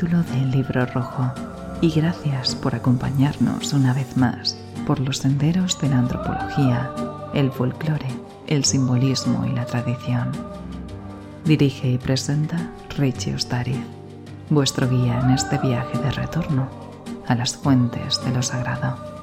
[0.00, 1.30] capítulo del Libro Rojo
[1.82, 4.56] y gracias por acompañarnos una vez más
[4.86, 6.90] por los senderos de la antropología,
[7.34, 8.08] el folclore,
[8.46, 10.32] el simbolismo y la tradición.
[11.44, 13.84] Dirige y presenta Richie Ostariz,
[14.48, 16.70] vuestro guía en este viaje de retorno
[17.26, 19.19] a las fuentes de lo sagrado.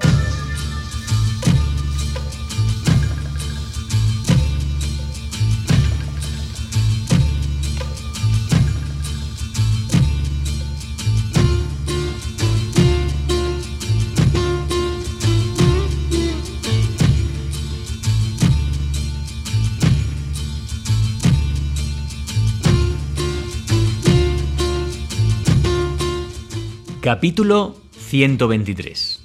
[27.08, 27.77] Capítulo
[28.09, 29.22] 123.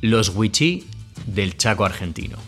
[0.00, 0.86] Los Wichí
[1.26, 2.38] del Chaco argentino.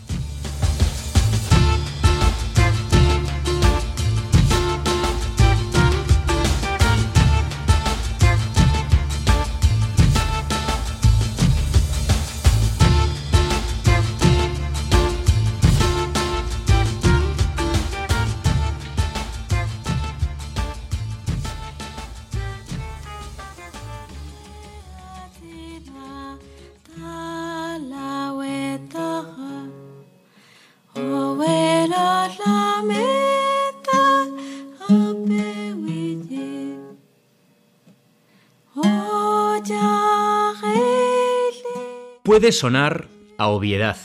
[42.45, 43.07] Puede sonar
[43.39, 43.97] a obviedad,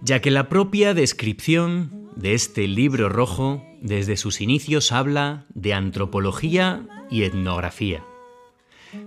[0.00, 6.86] ya que la propia descripción de este libro rojo desde sus inicios habla de antropología
[7.10, 8.02] y etnografía.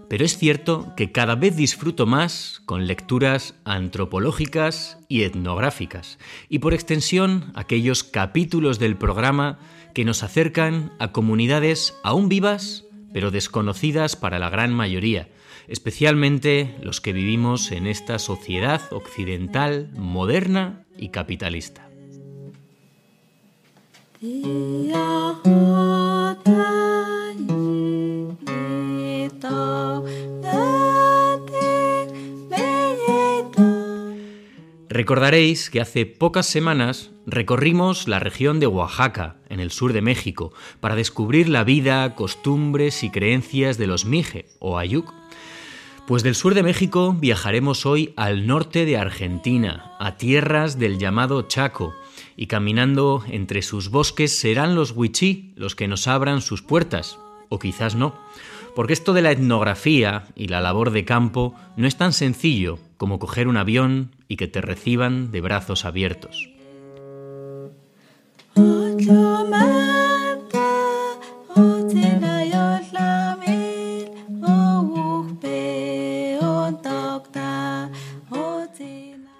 [0.07, 6.75] Pero es cierto que cada vez disfruto más con lecturas antropológicas y etnográficas, y por
[6.75, 9.57] extensión aquellos capítulos del programa
[9.95, 15.29] que nos acercan a comunidades aún vivas, pero desconocidas para la gran mayoría,
[15.67, 21.87] especialmente los que vivimos en esta sociedad occidental moderna y capitalista.
[35.01, 40.53] Recordaréis que hace pocas semanas recorrimos la región de Oaxaca, en el sur de México,
[40.79, 45.11] para descubrir la vida, costumbres y creencias de los Mije o Ayuk,
[46.07, 51.43] pues del sur de México viajaremos hoy al norte de Argentina, a tierras del llamado
[51.43, 51.93] Chaco,
[52.35, 57.19] y caminando entre sus bosques serán los Huichí los que nos abran sus puertas,
[57.49, 58.15] o quizás no,
[58.75, 63.19] porque esto de la etnografía y la labor de campo no es tan sencillo como
[63.19, 66.49] coger un avión y que te reciban de brazos abiertos.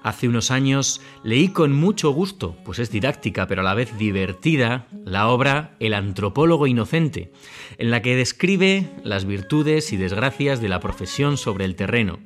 [0.04, 4.88] Hace unos años leí con mucho gusto, pues es didáctica pero a la vez divertida,
[5.06, 7.32] la obra El antropólogo inocente,
[7.78, 12.20] en la que describe las virtudes y desgracias de la profesión sobre el terreno.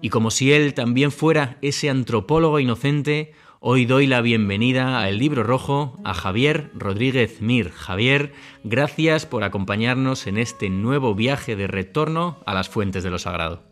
[0.00, 5.44] Y como si él también fuera ese antropólogo inocente, hoy doy la bienvenida al libro
[5.44, 7.70] rojo a Javier Rodríguez Mir.
[7.70, 8.32] Javier,
[8.64, 13.71] gracias por acompañarnos en este nuevo viaje de retorno a las fuentes de lo sagrado.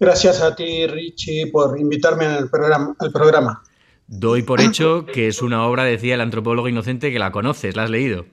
[0.00, 2.94] Gracias a ti, Richie, por invitarme al programa.
[2.98, 3.62] Al programa.
[4.06, 7.84] Doy por hecho que es una obra, decía el antropólogo inocente, que la conoces, ¿la
[7.84, 8.26] has leído?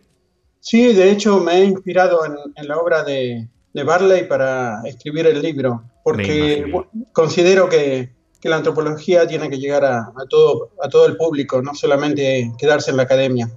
[0.60, 5.84] Sí, de hecho me he inspirado en, la obra de, Barley para escribir el libro,
[6.04, 6.72] porque
[7.14, 8.10] considero que,
[8.44, 12.98] la antropología tiene que llegar a, todo, a todo el público, no solamente quedarse en
[12.98, 13.50] la academia.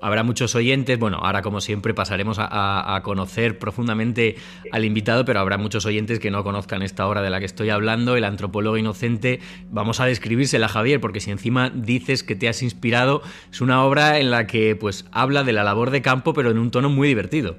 [0.00, 4.36] Habrá muchos oyentes, bueno, ahora como siempre pasaremos a, conocer profundamente
[4.72, 7.70] al invitado, pero habrá muchos oyentes que no conozcan esta obra de la que estoy
[7.70, 9.40] hablando, El antropólogo inocente.
[9.70, 14.18] Vamos a describírsela, Javier, porque si encima dices que te has inspirado, es una obra
[14.18, 17.08] en la que pues habla de la labor de campo, pero en un tono muy
[17.08, 17.56] divertido.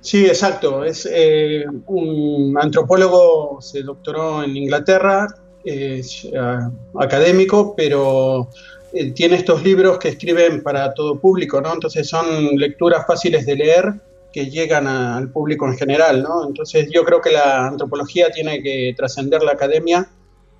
[0.00, 0.84] Sí, exacto.
[0.84, 5.26] Es eh, un antropólogo, se doctoró en Inglaterra,
[5.64, 8.48] es ah, académico, pero
[8.92, 11.72] eh, tiene estos libros que escriben para todo público, ¿no?
[11.72, 13.94] Entonces son lecturas fáciles de leer
[14.32, 16.46] que llegan al público en general, ¿no?
[16.46, 20.08] Entonces yo creo que la antropología tiene que trascender la academia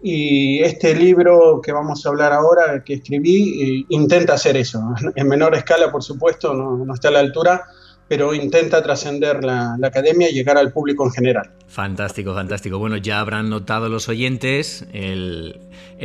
[0.03, 4.82] y este libro que vamos a hablar ahora, que escribí, eh, intenta hacer eso,
[5.15, 7.67] en menor escala, por supuesto, no, no está a la altura,
[8.10, 11.52] pero intenta trascender la, academia y llegar al público en general.
[11.68, 12.76] Fantástico, fantástico.
[12.76, 15.60] Bueno, ya habrán notado los oyentes el,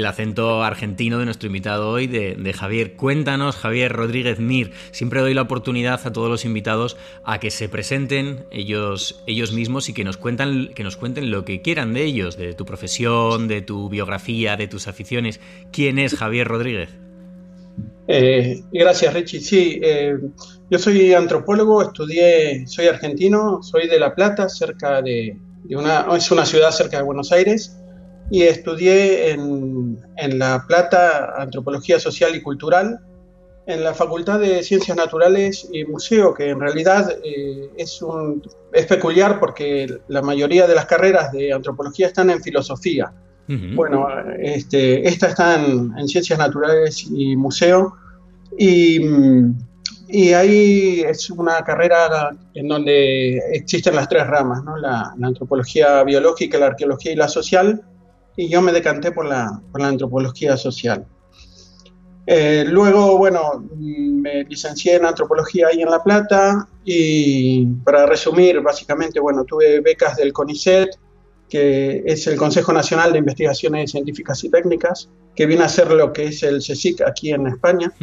[0.05, 2.93] acento argentino de nuestro invitado hoy, de, Javier.
[2.93, 4.71] Cuéntanos, Javier Rodríguez Mir.
[4.91, 9.89] Siempre doy la oportunidad a todos los invitados a que se presenten ellos, ellos mismos
[9.89, 13.47] y que nos, cuentan, que nos cuenten lo que quieran de ellos, de tu profesión,
[13.47, 15.39] de tu biografía, de tus aficiones.
[15.71, 16.89] ¿Quién es Javier Rodríguez?
[18.07, 19.39] Eh, gracias, Richie.
[19.39, 20.17] Sí, eh,
[20.69, 25.37] yo soy antropólogo, estudié, soy argentino, soy de La Plata, cerca de,
[25.69, 27.77] una, es una ciudad cerca de Buenos Aires,
[28.31, 29.99] y estudié en,
[30.37, 32.99] La Plata antropología social y cultural
[33.67, 38.41] en la Facultad de Ciencias Naturales y Museo, que en realidad eh, es, un,
[38.73, 43.11] es peculiar porque la mayoría de las carreras de antropología están en filosofía.
[43.47, 44.07] Bueno,
[44.39, 47.95] este, esta está en, Ciencias Naturales y Museo
[48.57, 48.99] y,
[50.07, 54.77] y, ahí es una carrera en donde existen las tres ramas, ¿no?
[54.77, 57.83] la, antropología biológica, la arqueología y la social,
[58.35, 61.05] y yo me decanté por la, por la antropología social.
[62.27, 69.19] Eh, luego, bueno, me licencié en antropología ahí en La Plata y para resumir, básicamente,
[69.19, 70.89] bueno, tuve becas del CONICET,
[71.47, 76.11] que es el Consejo Nacional de Investigaciones Científicas y Técnicas, que viene a ser lo
[76.11, 77.93] que es el CSIC aquí en España.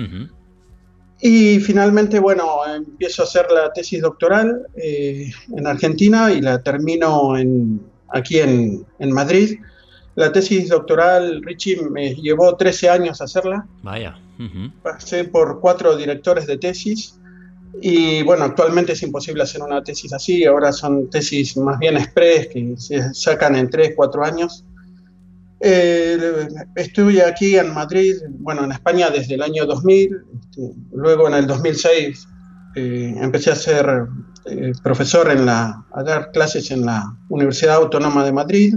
[1.24, 7.38] Y finalmente, bueno, empiezo a hacer la tesis doctoral eh, en Argentina y la termino
[7.38, 9.60] en, aquí en, en, Madrid.
[10.16, 13.64] La tesis doctoral, Richie, me llevó 13 años hacerla.
[13.82, 14.18] Vaya.
[14.82, 17.20] Pasé por cuatro directores de tesis
[17.80, 22.48] y bueno, actualmente es imposible hacer una tesis así, ahora son tesis más bien express
[22.48, 24.64] que se sacan en 3, 4 años.
[25.64, 31.34] Eh, estuve aquí en Madrid, bueno, en España desde el año 2000, este, luego en
[31.34, 32.26] el 2006
[32.74, 34.08] eh, empecé a ser
[34.46, 38.74] eh, profesor en la, a dar clases en la Universidad Autónoma de Madrid.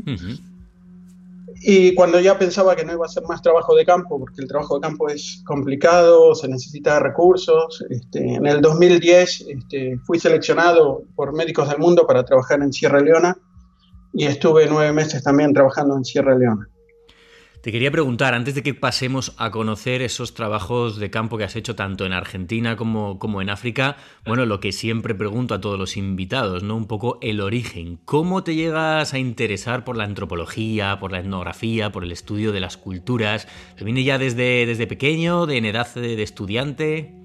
[1.68, 4.48] Y cuando ya pensaba que no iba a hacer más trabajo de campo, porque el
[4.48, 11.02] trabajo de campo es complicado, se necesita recursos, este, en el 2010 este, fui seleccionado
[11.16, 13.36] por Médicos del Mundo para trabajar en Sierra Leona
[14.14, 16.70] y estuve nueve meses también trabajando en Sierra Leona.
[17.66, 21.56] Te quería preguntar, antes de que pasemos a conocer esos trabajos de campo que has
[21.56, 25.80] hecho tanto en Argentina como, como en África, bueno, lo que siempre pregunto a todos
[25.80, 26.76] los invitados, ¿no?
[26.76, 27.98] Un poco el origen.
[28.06, 32.60] ¿Cómo te llegas a interesar por la antropología, por la etnografía, por el estudio de
[32.60, 33.48] las culturas?
[33.76, 37.16] ¿Te viene ya desde, desde pequeño, de en edad de, estudiante?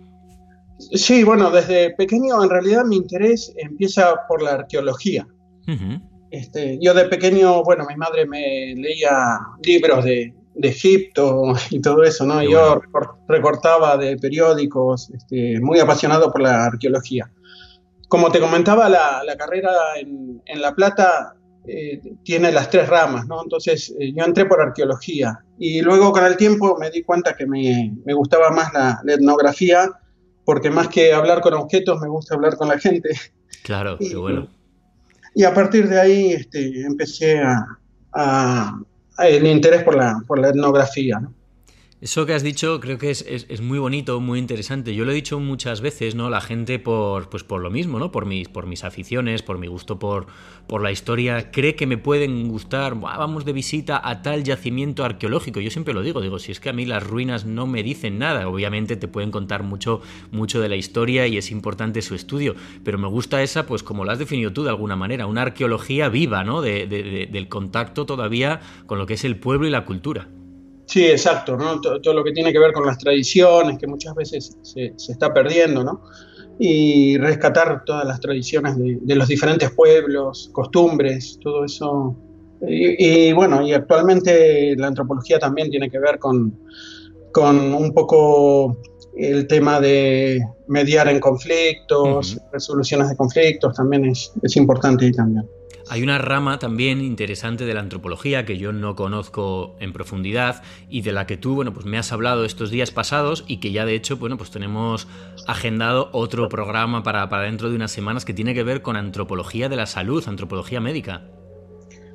[0.94, 5.28] Sí, bueno, desde pequeño en realidad mi interés empieza por la arqueología.
[6.30, 12.26] Este, yo de pequeño, bueno, mi madre me leía libros de, Egipto y todo eso,
[12.26, 12.42] ¿no?
[12.42, 12.82] Yo
[13.28, 17.30] recortaba de periódicos, este, muy apasionado por la arqueología.
[18.08, 21.34] Como te comentaba, la, carrera en, La Plata
[21.66, 23.42] eh, tiene las tres ramas, ¿no?
[23.42, 27.46] Entonces eh, yo entré por arqueología y luego con el tiempo me di cuenta que
[27.46, 29.88] me, gustaba más la, etnografía
[30.44, 33.10] porque más que hablar con objetos me gusta hablar con la gente.
[33.62, 34.48] Claro, qué bueno.
[35.34, 37.40] Y a partir de ahí este, empecé
[38.12, 38.76] a,
[39.18, 41.20] el interés por la, por la etnografía.
[41.20, 41.34] ¿no?
[42.00, 44.94] Eso que has dicho creo que es, muy bonito, muy interesante.
[44.94, 46.30] Yo lo he dicho muchas veces, ¿no?
[46.30, 48.10] La gente por, pues por lo mismo, ¿no?
[48.10, 50.26] Por mis, por mis aficiones, por mi gusto por,
[50.66, 55.60] por la historia, cree que me pueden gustar, vamos de visita a tal yacimiento arqueológico.
[55.60, 58.18] Yo siempre lo digo, digo, si es que a mí las ruinas no me dicen
[58.18, 62.54] nada, obviamente te pueden contar mucho, mucho de la historia y es importante su estudio,
[62.82, 66.08] pero me gusta esa, pues como la has definido tú de alguna manera, una arqueología
[66.08, 66.62] viva, ¿no?
[66.62, 70.28] del contacto todavía con lo que es el pueblo y la cultura.
[70.90, 71.80] Sí, exacto, ¿no?
[71.80, 75.84] Todo, lo que tiene que ver con las tradiciones, que muchas veces se, está perdiendo,
[75.84, 76.02] ¿no?
[76.58, 82.16] Y rescatar todas las tradiciones de, los diferentes pueblos, costumbres, todo eso.
[82.66, 86.58] Y, bueno, y actualmente la antropología también tiene que ver con,
[87.32, 88.76] con un poco
[89.16, 95.46] el tema de mediar en conflictos, resoluciones de conflictos, también es, es importante ahí también.
[95.90, 101.02] Hay una rama también interesante de la antropología que yo no conozco en profundidad y
[101.02, 103.84] de la que tú, bueno, pues me has hablado estos días pasados y que ya
[103.84, 105.08] de hecho, bueno, pues tenemos
[105.48, 109.74] agendado otro programa para, dentro de unas semanas que tiene que ver con antropología de
[109.74, 111.28] la salud, antropología médica.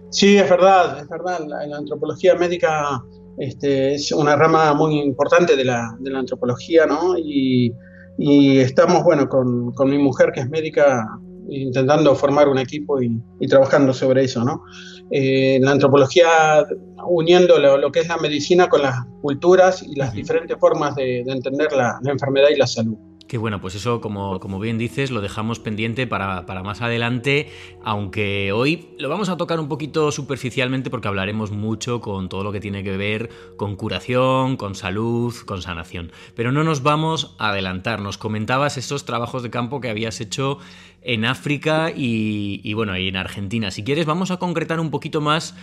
[0.10, 1.42] Sí, es verdad, es verdad.
[1.46, 3.04] La, antropología médica
[3.38, 7.18] este, es una rama muy importante de la, antropología, ¿no?
[7.18, 7.74] Y,
[8.18, 11.06] estamos, bueno, con, con, mi mujer que es médica,
[11.50, 14.64] intentando formar un equipo y, trabajando sobre eso, ¿no?
[15.12, 16.66] Eh, la antropología
[17.08, 21.72] uniendo lo, que es la medicina con las culturas y las diferentes formas de, entender
[21.74, 22.98] la, enfermedad y la salud.
[23.28, 27.50] Que bueno, pues eso, como, como bien dices, lo dejamos pendiente para, más adelante,
[27.84, 32.52] aunque hoy lo vamos a tocar un poquito superficialmente porque hablaremos mucho con todo lo
[32.52, 36.12] que tiene que ver con curación, con salud, con sanación.
[36.36, 40.60] Pero no nos vamos a adelantar, nos comentabas esos trabajos de campo que habías hecho
[41.02, 43.72] en África y, y bueno, y en Argentina.
[43.72, 45.56] Si quieres, vamos a concretar un poquito más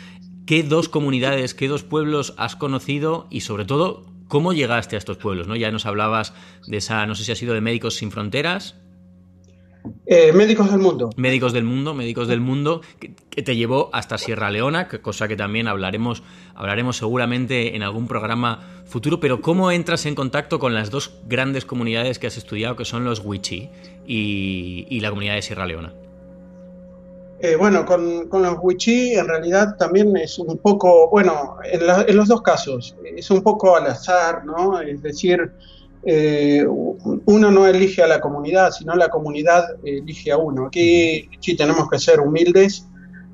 [0.47, 5.19] qué dos comunidades, qué dos pueblos has conocido y sobre todo ¿Cómo llegaste a estos
[5.19, 5.47] pueblos?
[5.47, 5.57] ¿no?
[5.57, 6.33] Ya nos hablabas
[6.67, 8.77] de esa, no sé si ha sido de Médicos Sin Fronteras.
[10.07, 11.11] Eh, médicos del Mundo.
[11.19, 15.69] Médicos del Mundo, Médicos del Mundo, que, te llevó hasta Sierra Leona, cosa que también
[15.69, 16.23] hablaremos,
[16.55, 21.67] hablaremos seguramente en algún programa futuro, pero ¿cómo entras en contacto con las dos grandes
[21.67, 23.69] comunidades que has estudiado, que son los Wichi
[24.07, 25.93] y la comunidad de Sierra Leona?
[27.45, 32.41] Eh, bueno, con, los wichí en realidad también es un poco, bueno, en, los dos
[32.41, 34.81] casos, es un poco al azar, ¿no?
[34.81, 35.51] Es decir,
[36.05, 40.69] eh, uno no elige a la comunidad, sino la comunidad elige a uno.
[40.69, 42.87] Aquí sí tenemos que ser humildes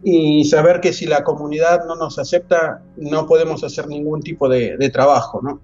[0.03, 4.89] y saber que si la comunidad no nos acepta, no podemos hacer ningún tipo de,
[4.91, 5.61] trabajo, ¿no?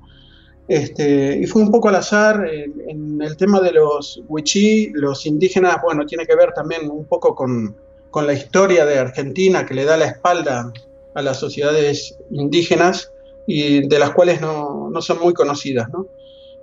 [0.69, 5.25] Este, y fue un poco al azar en, en el tema de los wichí, los
[5.25, 7.75] indígenas, bueno, tiene que ver también un poco con
[8.15, 10.73] con la historia de Argentina que le da la espalda
[11.17, 13.11] a las sociedades indígenas
[13.45, 15.89] y de las cuales no, son muy conocidas.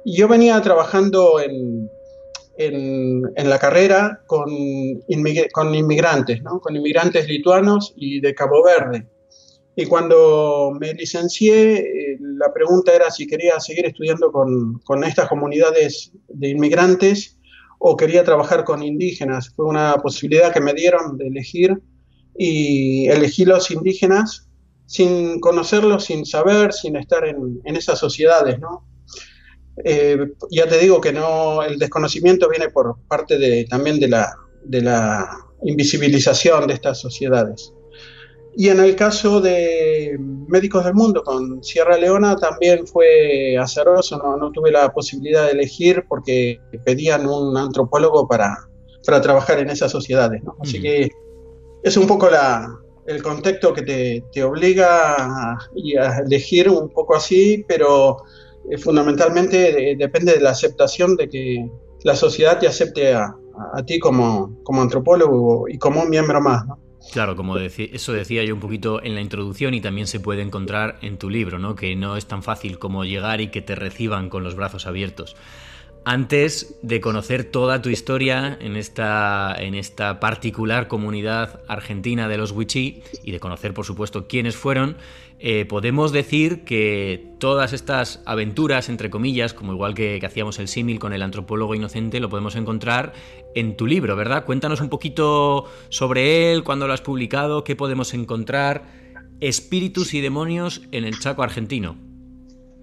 [0.05, 1.89] Y yo venía trabajando en,
[2.55, 4.45] en, la carrera con,
[5.51, 9.05] con inmigrantes, con inmigrantes lituanos y de Cabo Verde.
[9.75, 15.27] Y cuando me licencié, eh, la pregunta era si quería seguir estudiando con, con estas
[15.27, 17.40] comunidades de inmigrantes
[17.83, 19.49] o quería trabajar con indígenas.
[19.55, 21.81] Fue una posibilidad que me dieron de elegir
[22.37, 24.47] y elegí los indígenas
[24.85, 28.85] sin conocerlos, sin saber, sin estar en, esas sociedades, ¿no?
[29.83, 34.31] Eh, ya te digo que no, el desconocimiento viene por parte de, también de la,
[34.63, 35.27] de la
[35.63, 37.73] invisibilización de estas sociedades.
[38.55, 44.51] Y en el caso de Médicos del Mundo con Sierra Leona también fue azaroso, no,
[44.51, 48.67] tuve la posibilidad de elegir porque pedían un antropólogo para,
[49.05, 50.41] para trabajar en esas sociedades.
[50.59, 51.09] Así que
[51.83, 55.57] es un poco la, el contexto que te, te obliga a,
[56.25, 58.17] elegir un poco así, pero
[58.69, 61.71] eh, fundamentalmente depende de la aceptación de que
[62.03, 63.33] la sociedad te acepte a,
[63.73, 66.65] a, ti como, como antropólogo y como un miembro más.
[66.65, 66.80] ¿no?
[67.09, 70.97] Claro, como eso decía yo un poquito en la introducción y también se puede encontrar
[71.01, 71.75] en tu libro, ¿no?
[71.75, 75.35] Que no es tan fácil como llegar y que te reciban con los brazos abiertos.
[76.03, 82.51] Antes de conocer toda tu historia en esta, en esta particular comunidad argentina de los
[82.53, 84.97] Wichí y de conocer, por supuesto, quiénes fueron,
[85.43, 90.99] eh, podemos decir que todas estas aventuras, entre comillas, como igual que, hacíamos el símil
[90.99, 93.13] con el antropólogo inocente, lo podemos encontrar
[93.55, 94.45] en tu libro, ¿verdad?
[94.45, 98.83] Cuéntanos un poquito sobre él, cuándo lo has publicado, qué podemos encontrar.
[99.39, 101.97] Espíritus y demonios en el Chaco argentino.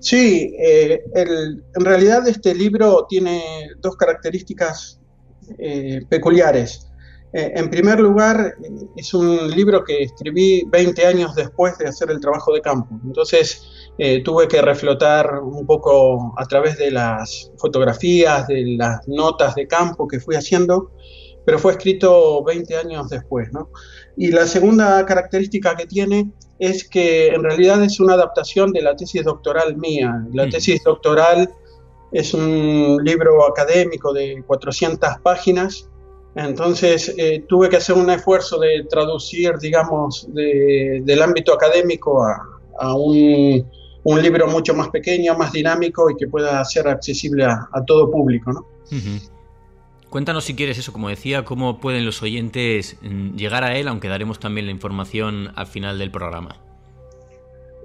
[0.01, 5.01] Sí, eh, en realidad este libro tiene dos características
[5.59, 6.88] eh, peculiares.
[7.33, 8.55] Eh, en primer lugar,
[8.97, 12.99] es un libro que escribí 20 años después de hacer el trabajo de campo.
[13.05, 13.65] Entonces
[14.25, 20.07] tuve que reflotar un poco a través de las fotografías, de las notas de campo
[20.07, 20.93] que fui haciendo,
[21.45, 23.53] pero fue escrito 20 años después.
[23.53, 23.71] ¿no?
[24.17, 28.97] Y la segunda característica que tiene es que en realidad es una adaptación de la
[28.97, 30.27] tesis doctoral mía.
[30.33, 30.51] La mm.
[30.51, 31.49] tesis doctoral
[32.13, 35.89] es un libro académico de 400 páginas,
[36.47, 43.67] entonces eh, tuve que hacer un esfuerzo de traducir, digamos, del ámbito académico a, un,
[44.23, 48.53] libro mucho más pequeño, más dinámico y que pueda ser accesible a, todo público.
[48.53, 48.67] ¿no?
[50.09, 54.09] Cuéntanos si quieres eso, como decía, cómo pueden los oyentes mm, llegar a él, aunque
[54.09, 56.57] daremos también la información al final del programa.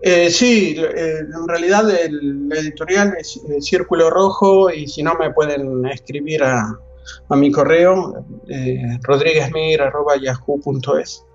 [0.03, 5.31] Eh, sí, eh, en realidad el, editorial es eh, Círculo Rojo y si no me
[5.31, 6.77] pueden escribir a,
[7.29, 11.25] mi correo eh, rodríguezmir.yahoo.es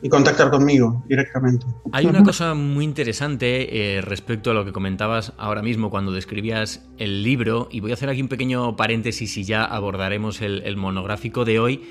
[0.00, 1.66] y, contactar conmigo directamente.
[1.92, 6.88] Hay una cosa muy interesante eh, respecto a lo que comentabas ahora mismo cuando describías
[6.98, 11.44] el libro, y voy a hacer aquí un pequeño paréntesis y ya abordaremos el monográfico
[11.44, 11.82] de hoy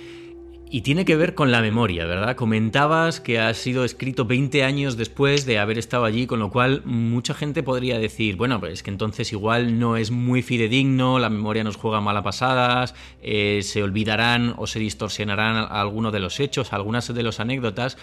[0.70, 2.36] y tiene que ver con la memoria, ¿verdad?
[2.36, 6.82] Comentabas que ha sido escrito 20 años después de haber estado allí, con lo cual
[6.86, 11.30] mucha gente podría decir, bueno, pues es que entonces igual no es muy fidedigno, la
[11.30, 16.74] memoria nos juega malas pasadas, eh, se olvidarán o se distorsionarán algunos de los hechos,
[16.74, 17.98] algunas de las anécdotas,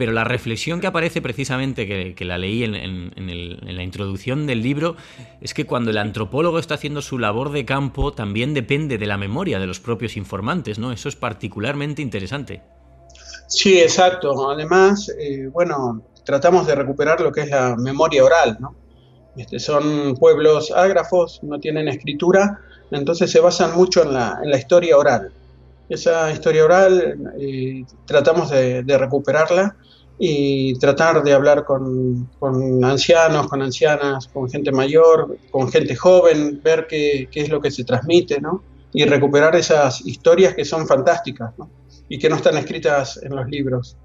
[0.00, 4.96] pero la reflexión que aparece precisamente, que, la leí en, la introducción del libro,
[5.42, 9.18] es que cuando el antropólogo está haciendo su labor de campo, también depende de la
[9.18, 10.90] memoria de los propios informantes, ¿no?
[10.90, 12.62] Eso es particularmente interesante.
[13.46, 14.50] Sí, exacto.
[14.50, 18.74] Además, eh, bueno, tratamos de recuperar lo que es la memoria oral, ¿no?
[19.36, 22.58] Este, son pueblos ágrafos, no tienen escritura,
[22.90, 25.30] entonces se basan mucho en la, historia oral.
[25.90, 29.76] Esa historia oral eh, tratamos de, recuperarla
[30.22, 32.28] y tratar de hablar con,
[32.84, 37.70] ancianos, con ancianas, con gente mayor, con gente joven, ver qué, qué, es lo que
[37.70, 38.62] se transmite, ¿no?
[38.92, 41.70] Y recuperar esas historias que son fantásticas, ¿no?
[42.10, 43.96] Y que no están escritas en los libros.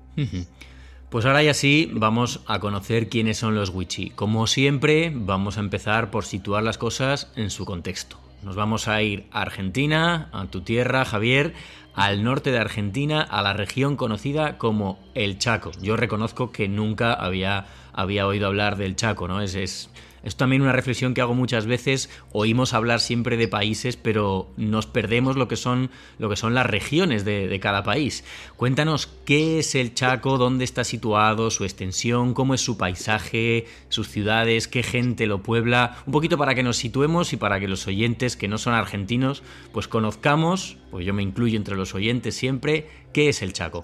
[1.09, 4.09] Pues ahora ya sí, vamos a conocer quiénes son los Wichi.
[4.09, 8.19] Como siempre, vamos a empezar por situar las cosas en su contexto.
[8.41, 11.53] Nos vamos a ir a Argentina, a tu tierra, Javier,
[11.93, 15.71] al norte de Argentina, a la región conocida como el Chaco.
[15.81, 19.41] Yo reconozco que nunca había, había oído hablar del Chaco, ¿no?
[19.41, 19.89] Es, es,
[20.25, 22.09] es también una reflexión que hago muchas veces.
[22.31, 26.65] Oímos hablar siempre de países, pero nos perdemos lo que son, lo que son las
[26.65, 28.23] regiones de, cada país.
[28.57, 34.09] Cuéntanos qué es el Chaco, dónde está situado, su extensión, cómo es su paisaje, sus
[34.09, 35.97] ciudades, qué gente lo puebla.
[36.07, 39.43] Un poquito para que nos situemos y para que los oyentes que no son argentinos,
[39.71, 43.81] pues conozcamos, pues yo me incluyo entre los oyentes siempre, qué es el Chaco.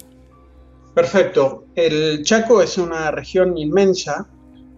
[0.92, 1.66] Perfecto.
[1.76, 4.28] El Chaco es una región inmensa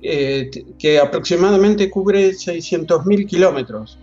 [0.07, 3.99] eh, que aproximadamente cubre 600.000 kilómetros.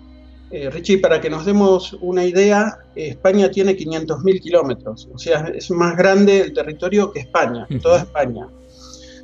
[0.50, 5.70] Eh, Richie, para que nos demos una idea, España tiene 500.000 kilómetros, o sea, es
[5.70, 8.48] más grande el territorio que España, toda España.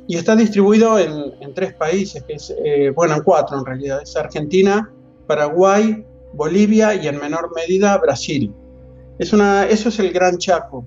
[0.06, 4.16] Y está distribuido en, tres países, que es, eh, bueno, en cuatro en realidad, es
[4.16, 4.88] Argentina,
[5.26, 8.54] Paraguay, Bolivia y en menor medida Brasil.
[9.18, 10.86] Es una, eso es el Gran Chaco.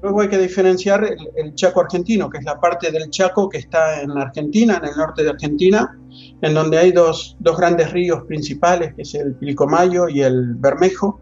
[0.00, 4.00] Luego hay que diferenciar el, Chaco argentino, que es la parte del Chaco que está
[4.00, 5.98] en Argentina, en el norte de Argentina,
[6.40, 11.20] en donde hay dos, grandes ríos principales, que es el Pilcomayo y el Bermejo.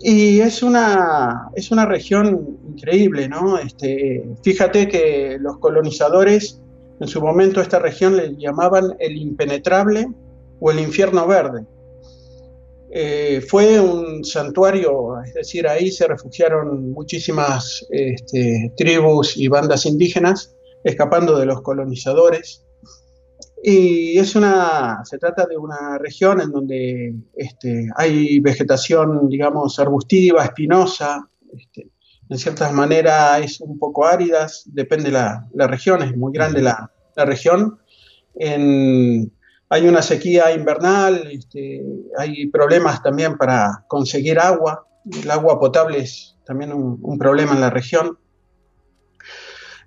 [0.00, 3.58] Y es una, es una región increíble, ¿no?
[3.58, 6.60] Este, fíjate que los colonizadores
[6.98, 10.08] en su momento a esta región le llamaban el impenetrable
[10.58, 11.66] o el infierno verde
[12.92, 20.56] eh, fue un santuario, es decir, ahí se refugiaron muchísimas este, tribus y bandas indígenas
[20.82, 22.66] escapando de los colonizadores.
[23.62, 30.44] Y es una, se trata de una región en donde este, hay vegetación, digamos, arbustiva,
[30.44, 31.90] espinosa, este,
[32.28, 36.90] en ciertas maneras es un poco áridas, depende la, la región, es muy grande la,
[37.16, 37.78] la región.
[38.34, 39.32] En,
[39.72, 41.80] hay una sequía invernal, este,
[42.18, 44.84] hay problemas también para conseguir agua,
[45.22, 48.18] el agua potable es también un, problema en la región.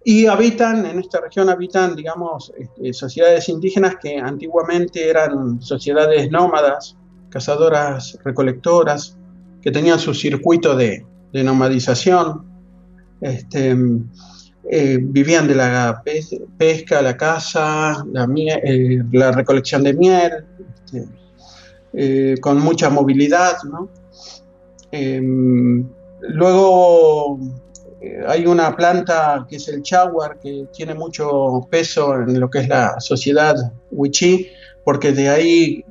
[0.06, 6.96] Y habitan, en esta región habitan, digamos, este, sociedades indígenas que antiguamente eran sociedades nómadas,
[7.30, 9.18] cazadoras, recolectoras,
[9.62, 12.46] que tenían su circuito de, de nomadización.
[13.20, 13.76] Este,
[14.70, 16.02] eh, vivían de la
[16.58, 20.46] pesca, la caza, la, eh, la recolección de miel,
[20.86, 21.08] este,
[21.94, 23.58] eh, con mucha movilidad.
[24.92, 25.86] Em,
[26.22, 27.40] luego
[28.28, 32.70] hay una planta que es el chaguar, que tiene mucho peso en lo que es
[32.70, 33.56] la sociedad
[33.92, 34.48] wichí,
[34.86, 35.86] porque de ahí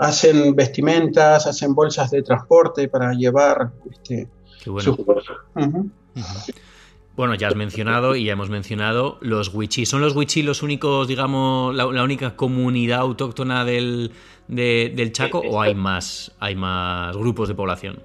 [0.00, 4.28] hacen vestimentas, hacen bolsas de transporte para llevar este,
[4.58, 5.36] sus cosas.
[7.18, 9.86] Bueno, ya has mencionado y ya hemos mencionado los Wichí.
[9.86, 14.12] ¿Son los Wichí los únicos, digamos, la, única comunidad autóctona del,
[14.46, 18.04] del Chaco o hay más, hay más grupos de población?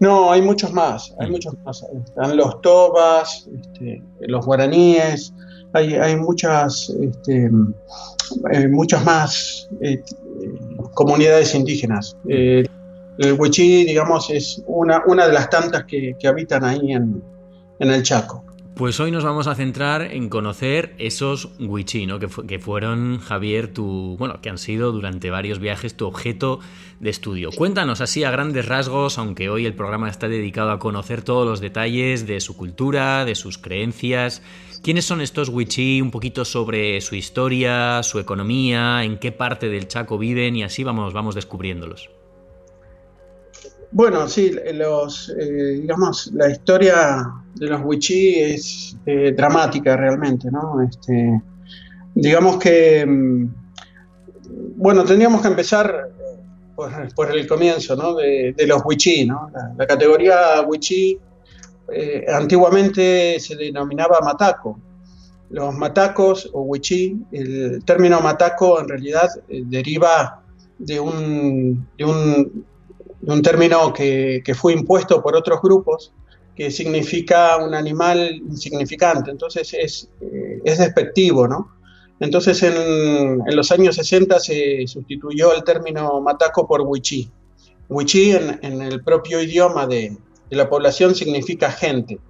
[0.00, 1.30] No, hay muchos más, hay mm.
[1.30, 1.84] muchos más.
[2.04, 5.32] Están los tobas, este, los guaraníes,
[5.72, 7.48] hay, hay muchas, este,
[8.54, 10.02] eh, muchas más eh,
[10.94, 12.16] comunidades indígenas.
[12.24, 12.30] Mm.
[12.32, 12.64] Eh,
[13.18, 17.22] el Wichí, digamos, es una, una de las tantas que, que habitan ahí en,
[17.82, 18.44] en el Chaco.
[18.76, 22.18] Pues hoy nos vamos a centrar en conocer esos Wichí, ¿no?
[22.18, 26.60] que, que, fueron, Javier, tu, bueno, que han sido durante varios viajes tu objeto
[26.98, 27.50] de estudio.
[27.50, 31.60] Cuéntanos así a grandes rasgos, aunque hoy el programa está dedicado a conocer todos los
[31.60, 34.42] detalles de su cultura, de sus creencias.
[34.82, 36.00] ¿Quiénes son estos Wichí?
[36.00, 40.82] Un poquito sobre su historia, su economía, en qué parte del Chaco viven y así
[40.82, 42.10] vamos, vamos descubriéndolos.
[43.90, 50.82] Bueno, sí, los, eh, digamos, la historia de los Wichí es eh, dramática realmente, ¿no?
[50.82, 51.40] Este,
[52.14, 53.54] digamos que, mm,
[54.76, 58.14] bueno, tendríamos que empezar eh, por, el comienzo, ¿no?
[58.14, 59.50] De, los Wichí, ¿no?
[59.76, 61.18] La, categoría Wichí
[62.32, 64.78] antiguamente se denominaba Mataco.
[65.50, 70.40] los matacos o huichí, el término mataco en realidad eh, deriva
[70.78, 72.64] de un, de un,
[73.20, 76.14] de un término que, que, fue impuesto por otros grupos
[76.54, 81.72] que significa un animal insignificante, entonces es, eh, es despectivo, ¿no?
[82.20, 87.30] Entonces en, en, los años 60 se sustituyó el término mataco por huichí.
[87.88, 90.16] Huichí en, en el propio idioma de,
[90.48, 92.20] de, la población significa gente.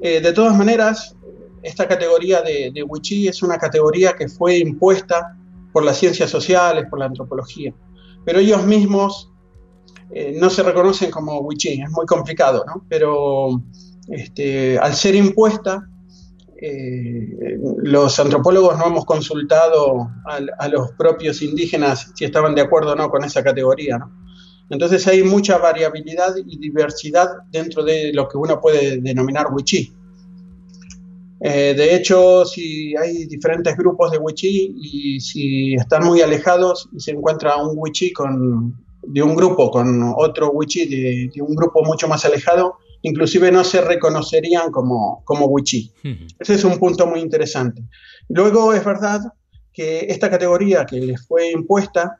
[0.00, 1.16] Eh, de todas maneras,
[1.62, 5.38] esta categoría de, de Wichí es una categoría que fue impuesta
[5.72, 7.72] por las ciencias sociales, por la antropología,
[8.24, 9.31] pero ellos mismos
[10.12, 12.84] eh, no se reconocen como Wichí, es muy complicado, ¿no?
[12.88, 13.62] Pero
[14.08, 15.88] este, al ser impuesta,
[16.60, 22.92] eh, los antropólogos no hemos consultado a, a, los propios indígenas si estaban de acuerdo
[22.92, 24.12] o no con esa categoría, ¿no?
[24.70, 29.92] Entonces hay mucha variabilidad y diversidad dentro de lo que uno puede denominar Wichí.
[31.44, 37.00] Eh, de hecho, si hay diferentes grupos de wichí y si están muy alejados y
[37.00, 41.84] se encuentra un wichí con, de un grupo con otro wichí de, de, un grupo
[41.84, 45.92] mucho más alejado, inclusive no se reconocerían como, como wichí.
[46.04, 46.34] Uh -huh.
[46.38, 47.82] Ese es un punto muy interesante.
[48.28, 49.20] Luego es verdad
[49.72, 52.18] que esta categoría que les fue impuesta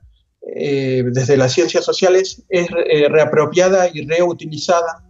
[0.56, 5.04] eh, desde las ciencias sociales es eh, reapropiada y reutilizada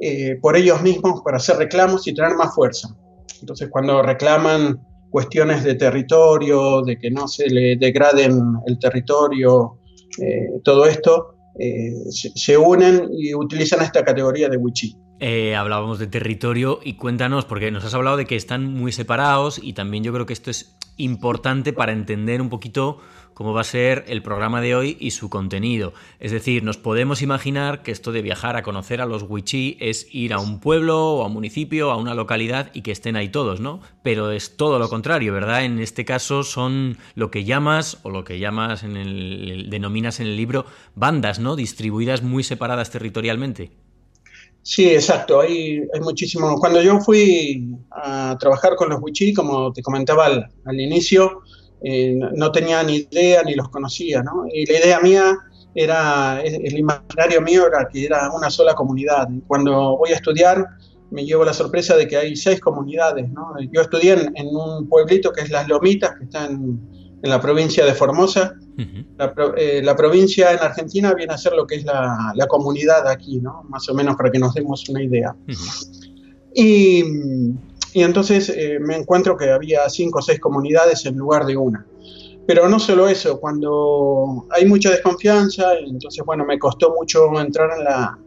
[0.00, 2.96] eh, por ellos mismos para hacer reclamos y tener más fuerza.
[3.40, 9.78] Entonces, cuando reclaman cuestiones de territorio, de que no se le degraden el territorio,
[10.20, 14.96] eh, todo esto, eh, se, unen y utilizan esta categoría de wichí.
[15.20, 19.60] Eh, hablábamos de territorio y cuéntanos, porque nos has hablado de que están muy separados
[19.62, 23.00] y también yo creo que esto es importante para entender un poquito
[23.34, 25.94] cómo va a ser el programa de hoy y su contenido.
[26.20, 30.06] Es decir, nos podemos imaginar que esto de viajar a conocer a los wichí es
[30.12, 33.28] ir a un pueblo o a un municipio, a una localidad y que estén ahí
[33.28, 33.80] todos, ¿no?
[34.02, 35.64] Pero es todo lo contrario, ¿verdad?
[35.64, 40.26] En este caso son lo que llamas o lo que llamas en el denominas en
[40.26, 41.56] el libro bandas, ¿no?
[41.56, 43.70] Distribuidas muy separadas territorialmente.
[44.62, 45.40] Sí, exacto.
[45.40, 46.56] Hay, hay muchísimo.
[46.58, 51.42] Cuando yo fui a trabajar con los wichí, como te comentaba al, al inicio,
[51.82, 54.44] eh, no tenía ni idea ni los conocía, ¿no?
[54.52, 55.36] Y la idea mía
[55.74, 59.28] era, el imaginario mío era que era una sola comunidad.
[59.48, 60.64] Cuando voy a estudiar
[61.10, 63.54] me llevo la sorpresa de que hay seis comunidades, ¿no?
[63.70, 66.80] Yo estudié en, en un pueblito que es Las Lomitas, que está en,
[67.22, 68.54] en la provincia de Formosa.
[68.76, 69.06] Uh -huh.
[69.18, 73.06] la, eh, la, provincia en Argentina viene a ser lo que es la, la, comunidad
[73.06, 73.62] aquí, ¿no?
[73.68, 75.34] Más o menos para que nos demos una idea.
[75.46, 75.98] Uh -huh.
[76.54, 77.04] Y
[77.92, 81.86] y entonces eh, me encuentro que había cinco o seis comunidades en lugar de una.
[82.46, 87.84] Pero no solo eso, cuando hay mucha desconfianza, entonces, bueno, me costó mucho entrar en
[87.84, 88.18] la,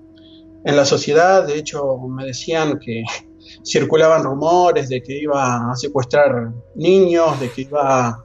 [0.63, 1.45] en la sociedad.
[1.45, 3.03] De hecho, me decían que
[3.65, 8.23] circulaban rumores de que iba a secuestrar niños, de que iba a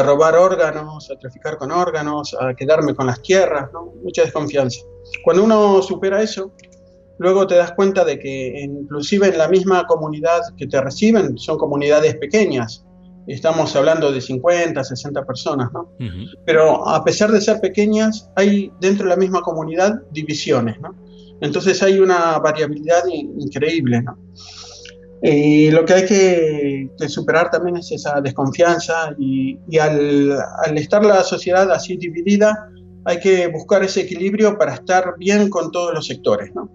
[0.00, 3.92] robar órganos, a traficar con órganos, a quedarme con las tierras, ¿no?
[4.02, 4.80] Mucha desconfianza.
[5.24, 6.52] Cuando uno supera eso,
[7.18, 11.58] luego te das cuenta de que inclusive en la misma comunidad que te reciben son
[11.58, 12.86] comunidades pequeñas.
[13.26, 15.92] Estamos hablando de 50, 60 personas, ¿no?
[16.00, 16.38] Uh -huh.
[16.46, 20.94] Pero a pesar de ser pequeñas, hay dentro de la misma comunidad divisiones, ¿no?
[21.40, 24.16] Entonces hay una variabilidad increíble, ¿no?
[25.22, 31.70] Y lo que hay que, superar también es esa desconfianza y, al estar la sociedad
[31.70, 32.68] así dividida,
[33.04, 36.68] hay que buscar ese equilibrio para estar bien con todos los sectores, ¿no?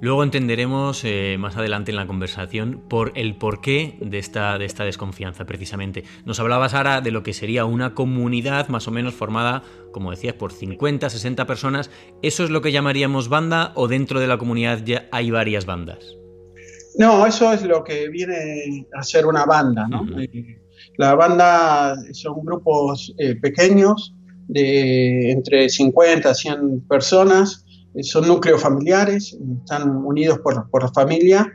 [0.00, 4.84] Luego entenderemos eh, más adelante en la conversación por el porqué de esta, de esta
[4.84, 6.04] desconfianza, precisamente.
[6.26, 10.34] Nos hablabas ahora de lo que sería una comunidad más o menos formada, como decías,
[10.34, 11.90] por 50, 60 personas.
[12.22, 16.18] ¿Eso es lo que llamaríamos banda o dentro de la comunidad ya hay varias bandas?
[16.96, 20.02] No, eso es lo que viene a ser una banda, ¿no?
[20.02, 20.58] Uh -huh.
[20.96, 24.14] La banda son grupos eh, pequeños
[24.46, 27.64] de entre 50 a 100 personas
[28.02, 31.52] son núcleos familiares, están unidos por, por familia,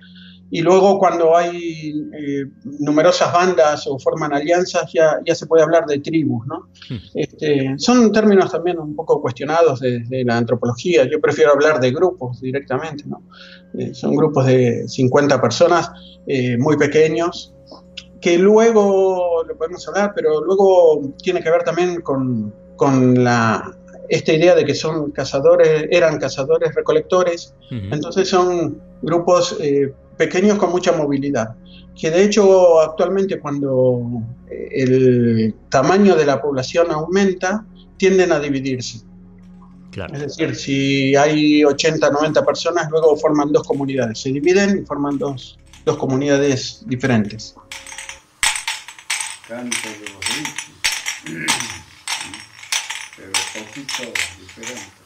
[0.52, 2.46] y luego cuando hay eh,
[2.80, 6.70] numerosas bandas o forman alianzas ya, ya se puede hablar de tribus, ¿no?
[6.90, 6.98] Hmm.
[7.14, 11.92] Este, son términos también un poco cuestionados desde de la antropología, yo prefiero hablar de
[11.92, 13.22] grupos directamente, ¿no?
[13.78, 15.92] Eh, son grupos de 50 personas
[16.26, 17.54] eh, muy pequeños,
[18.20, 23.76] que luego lo podemos hablar, pero luego tiene que ver también con, con la
[24.10, 27.94] esta idea de que son cazadores, eran cazadores recolectores, uh -huh.
[27.94, 31.56] entonces son grupos eh, pequeños con mucha movilidad,
[31.98, 34.02] que de hecho actualmente cuando
[34.52, 39.00] eh, el tamaño de la población aumenta, tienden a dividirse.
[39.92, 40.14] Claro.
[40.14, 45.18] Es decir, si hay 80, 90 personas, luego forman dos comunidades, se dividen y forman
[45.18, 47.56] dos, dos comunidades diferentes.
[49.48, 50.20] Canto de los
[53.16, 54.04] pero poquito
[54.38, 55.00] diferente.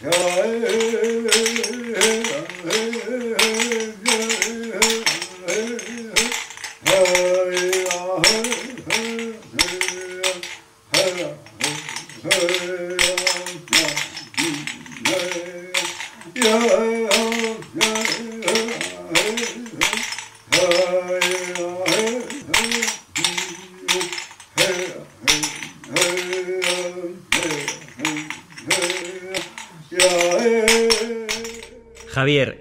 [0.00, 1.17] Javier,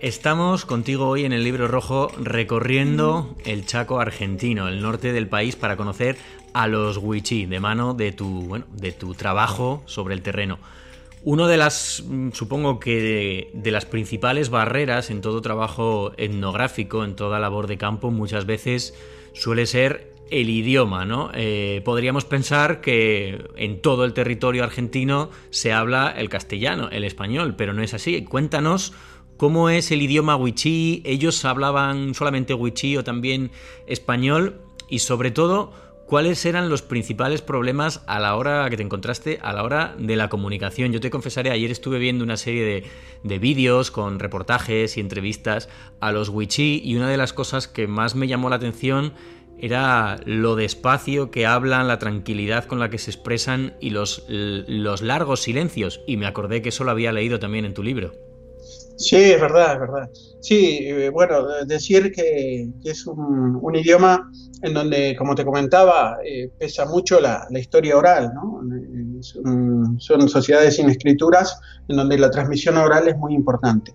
[0.07, 5.57] estamos contigo hoy en el libro rojo recorriendo el Chaco argentino, el norte del país,
[5.57, 6.15] para conocer
[6.53, 10.59] a los Huichí, de mano de tu, bueno, de tu trabajo sobre el terreno.
[11.23, 17.17] Una de las, mm, supongo que de, las principales barreras en todo trabajo etnográfico, en
[17.17, 18.93] toda labor de campo, muchas veces
[19.33, 21.31] suele ser el idioma, ¿no?
[21.33, 27.55] Eh, podríamos pensar que en todo el territorio argentino se habla el castellano, el español,
[27.57, 28.23] pero no es así.
[28.23, 28.93] Cuéntanos
[29.37, 31.03] ¿Cómo es el idioma wichí?
[31.05, 33.51] ¿Ellos hablaban solamente wichí o también
[33.85, 34.61] español?
[34.89, 35.71] Y sobre todo,
[36.07, 40.15] ¿cuáles eran los principales problemas a la hora que te encontraste, a la hora de
[40.15, 40.91] la comunicación?
[40.91, 42.83] Yo te confesaré, ayer estuve viendo una serie
[43.23, 45.69] de, vídeos con reportajes y entrevistas
[45.99, 49.13] a los wichí y una de las cosas que más me llamó la atención
[49.59, 55.03] era lo despacio que hablan, la tranquilidad con la que se expresan y los, los
[55.03, 56.01] largos silencios.
[56.07, 58.26] Y me acordé que eso lo había leído también en tu libro.
[58.97, 60.09] Sí, es verdad, es verdad.
[60.41, 64.31] Sí, eh, bueno, decir que, es un, idioma
[64.63, 68.61] en donde, como te comentaba, eh, pesa mucho la, historia oral, ¿no?
[69.21, 73.93] Son, sociedades sin escrituras en donde la transmisión oral es muy importante.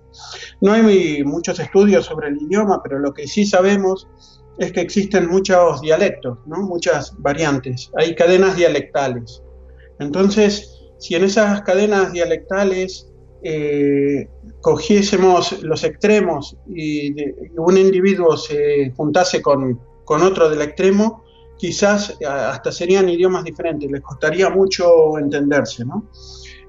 [0.60, 4.08] No hay muchos estudios sobre el idioma, pero lo que sí sabemos
[4.58, 6.58] es que existen muchos dialectos, ¿no?
[6.62, 9.42] muchas variantes, hay cadenas dialectales.
[9.98, 13.11] Entonces, si en esas cadenas dialectales
[13.42, 14.28] eh,
[14.60, 17.14] cogiésemos los extremos y
[17.56, 21.24] un individuo se juntase con, otro del extremo,
[21.56, 26.06] quizás hasta serían idiomas diferentes, les costaría mucho entenderse, ¿no?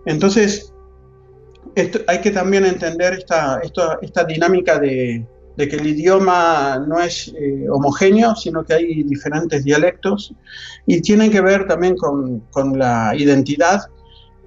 [0.05, 0.73] Entonces,
[2.07, 3.61] hay que también entender esta,
[4.01, 5.25] esta, dinámica de,
[5.57, 10.33] que el idioma no es eh, homogéneo, sino que hay diferentes dialectos
[10.85, 13.81] y tiene que ver también con, con la identidad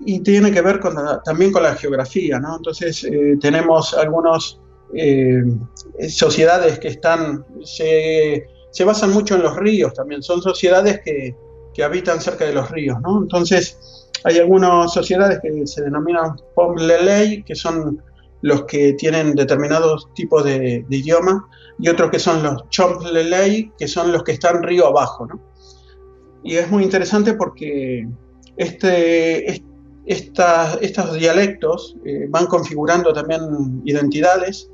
[0.05, 2.57] y tiene que ver con también con la geografía, ¿no?
[2.57, 4.59] Entonces eh, tenemos algunas
[4.95, 5.43] eh,
[6.09, 11.35] sociedades que están, se, se, basan mucho en los ríos también, son sociedades que,
[11.75, 13.23] que, habitan cerca de los ríos, ¿no?
[13.23, 13.79] Entonces
[14.25, 18.03] hay algunas sociedades que se denominan Pomlelei, que son
[18.43, 24.13] los que tienen determinados tipos de, idioma, y otros que son los Chomplelei, que son
[24.13, 25.41] los que están río abajo, ¿no?
[26.45, 28.09] Y es muy interesante porque
[28.57, 29.51] este,
[30.07, 34.71] estos dialectos eh, van configurando también identidades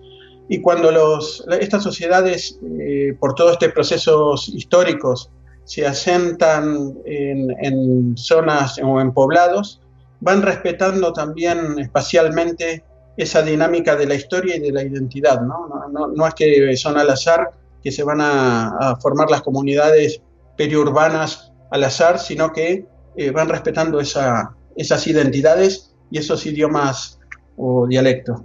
[0.49, 5.31] y cuando los, estas sociedades, eh, por todos estos procesos históricos,
[5.65, 9.81] se asentan en, zonas o en poblados,
[10.21, 12.85] van respetando también espacialmente
[13.17, 15.41] esa dinámica de la historia y de la identidad.
[15.41, 20.21] No, no, no, es que son al azar que se van a, formar las comunidades
[20.57, 27.19] periurbanas al azar, sino que eh, van respetando esa, esas identidades y esos idiomas
[27.57, 28.41] o dialectos.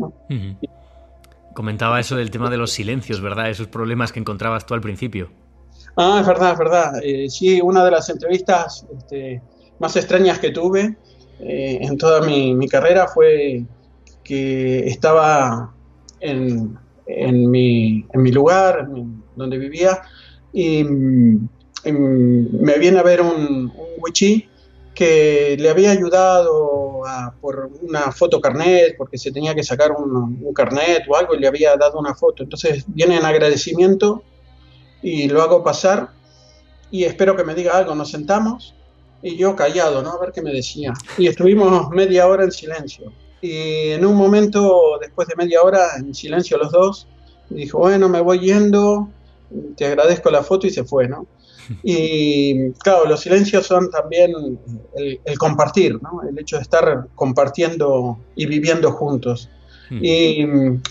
[1.54, 3.50] Comentaba eso del tema de los silencios, ¿verdad?
[3.50, 5.32] Esos problemas que encontrabas tú al principio.
[5.96, 6.92] Ah, es verdad, es verdad.
[7.04, 9.42] Eh, sí, una de las entrevistas este,
[9.80, 10.96] más extrañas que tuve
[11.40, 13.66] eh, en toda mi, carrera fue
[14.24, 15.74] que estaba
[16.20, 16.78] en,
[17.52, 18.88] mi, lugar,
[19.36, 20.02] donde vivía,
[20.54, 24.47] y, me viene a ver un, un wichí
[24.98, 27.04] que le había ayudado
[27.40, 31.48] por una foto carnet, porque se tenía que sacar un, carnet o algo, y le
[31.48, 32.42] había dado una foto.
[32.42, 34.24] Entonces viene en agradecimiento
[35.04, 36.10] y lo hago pasar
[36.90, 37.94] y espero que me diga algo.
[37.94, 38.74] Nos sentamos
[39.22, 40.14] y yo callado, ¿no?
[40.14, 40.94] A ver qué me decía.
[41.16, 43.14] Y estuvimos media hora en silencio.
[43.40, 47.08] Y en un momento, después de media hora, en silencio los dos,
[47.52, 49.10] dijo, bueno, me voy yendo,
[49.76, 51.28] te agradezco la foto y se fue, ¿no?
[51.84, 54.34] Y claro, los silencios son también
[54.96, 56.22] el, compartir, ¿no?
[56.28, 59.50] el hecho de estar compartiendo y viviendo juntos.
[59.90, 60.00] Hmm.
[60.04, 60.46] Y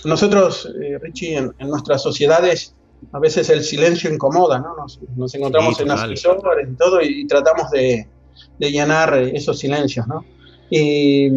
[0.05, 2.75] nosotros, eh, Richie, en, nuestras sociedades
[3.13, 4.75] a veces el silencio incomoda, ¿no?
[5.17, 8.09] Nos, encontramos en ascensores y todo y, tratamos de,
[8.59, 10.25] de, llenar esos silencios, ¿no?
[10.71, 11.29] Y,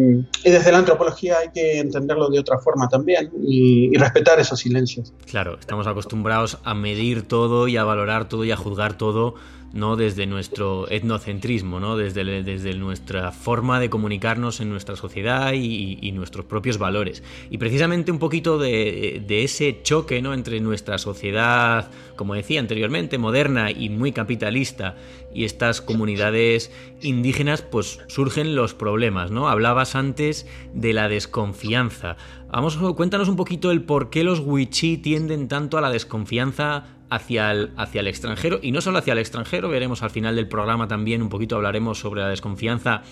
[0.44, 5.12] desde la antropología hay que entenderlo de otra forma también y, respetar esos silencios.
[5.26, 9.34] Claro, estamos acostumbrados a medir todo y a valorar todo y a juzgar todo
[9.72, 11.96] no desde nuestro etnocentrismo, ¿no?
[11.96, 17.22] desde, desde nuestra forma de comunicarnos en nuestra sociedad y, nuestros propios valores.
[17.50, 20.34] Y precisamente un poquito de, ese choque ¿no?
[20.34, 24.96] entre nuestra sociedad, como decía anteriormente, moderna y muy capitalista,
[25.32, 29.30] y estas comunidades indígenas, pues surgen los problemas.
[29.30, 29.48] ¿no?
[29.48, 32.16] Hablabas antes de la desconfianza.
[32.50, 37.50] Vamos, cuéntanos un poquito el por qué los wichí tienden tanto a la desconfianza hacia
[37.50, 40.88] el, hacia el extranjero y no solo hacia el extranjero, veremos al final del programa
[40.88, 43.02] también un poquito hablaremos sobre la desconfianza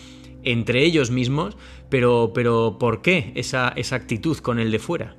[0.44, 1.56] entre ellos mismos,
[1.90, 5.16] pero, pero ¿por qué esa, esa actitud con el de fuera?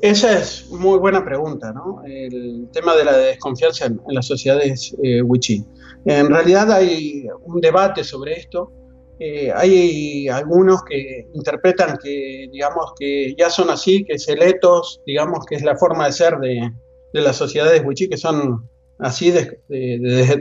[0.00, 2.02] Esa es muy buena pregunta, ¿no?
[2.06, 5.64] El tema de la desconfianza en, las sociedades eh, wichí.
[6.04, 8.72] En realidad hay un debate sobre esto.
[9.18, 15.02] Eh, hay algunos que interpretan que, digamos, que ya son así, que es el etos,
[15.04, 16.70] digamos, que es la forma de ser de,
[17.12, 18.68] de las sociedades wichí que son
[18.98, 19.60] así de,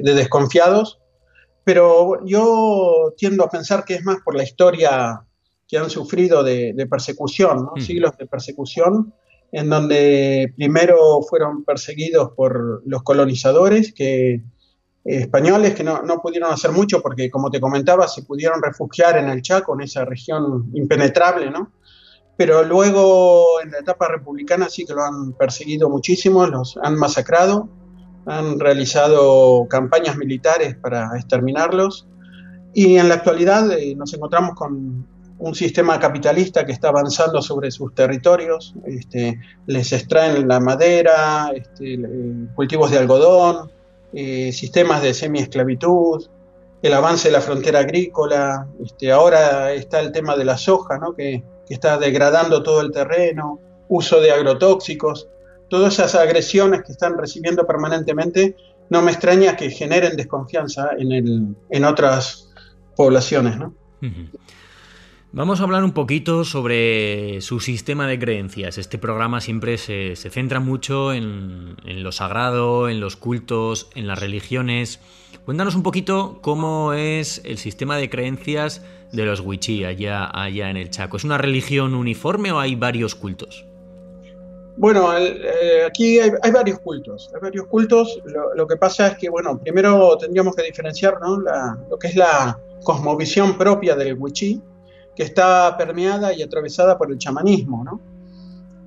[0.03, 0.99] desconfiados,
[1.63, 5.21] pero yo tiendo a pensar que es más por la historia
[5.67, 7.82] que han sufrido de, persecución, mm.
[7.82, 9.13] siglos de persecución,
[9.51, 14.41] en donde primero fueron perseguidos por los colonizadores que, eh,
[15.06, 19.30] españoles que no, no, pudieron hacer mucho porque, como te comentaba, se pudieron refugiar en
[19.30, 21.71] el Chaco, en esa región impenetrable, ¿no?
[22.38, 27.67] Pero luego en la etapa republicana sí que lo han perseguido muchísimo, los han masacrado,
[28.28, 32.08] han realizado campañas militares para exterminarlos
[32.73, 35.08] y en la actualidad eh, nos encontramos con
[35.39, 42.00] un sistema capitalista que está avanzando sobre sus territorios, este, les extraen la madera, este,
[42.56, 43.71] cultivos de algodón,
[44.13, 46.28] eh, sistemas de semi-esclavitud,
[46.82, 51.15] el avance de la frontera agrícola, este, ahora está el tema de la soja, ¿no?
[51.15, 55.27] que que está degradando todo el terreno, uso de agrotóxicos,
[55.69, 58.56] todas esas agresiones que están recibiendo permanentemente,
[58.89, 62.49] no me extraña que generen desconfianza en, el, en otras
[62.95, 63.58] poblaciones.
[63.58, 63.73] ¿no?
[65.34, 68.77] Vamos a hablar un poquito sobre su sistema de creencias.
[68.77, 74.19] Este programa siempre se, centra mucho en, en, lo sagrado, en los cultos, en las
[74.19, 75.01] religiones.
[75.45, 80.78] Cuéntanos un poquito cómo es el sistema de creencias de los Wichí allá, allá en
[80.78, 81.17] el Chaco.
[81.17, 83.65] ¿Es una religión uniforme o hay varios cultos?
[84.78, 87.32] Bueno, eh, aquí hay, varios cultos.
[87.34, 88.20] Hay varios cultos.
[88.56, 91.17] Lo, que pasa es que, bueno, primero tendríamos que diferenciar
[91.89, 94.62] lo que es la cosmovisión propia del Wichí,
[95.15, 97.84] que está permeada y atravesada por el chamanismo.
[97.84, 98.00] ¿no?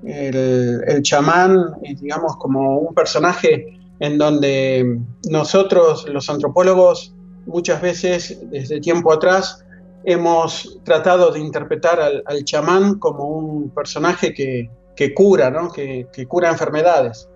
[0.03, 4.97] El, el chamán es, digamos, como un personaje en donde
[5.29, 7.13] nosotros, los antropólogos,
[7.45, 9.65] muchas veces, desde tiempo atrás,
[10.03, 17.29] hemos tratado de interpretar al, chamán como un personaje que, cura, que, cura enfermedades.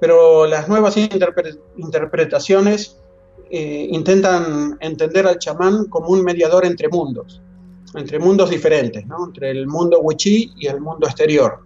[0.00, 2.98] Pero las nuevas interpretaciones
[3.50, 7.40] eh, intentan entender al chamán como un mediador entre mundos,
[7.94, 11.60] entre mundos diferentes, entre el mundo wichí y el mundo exterior.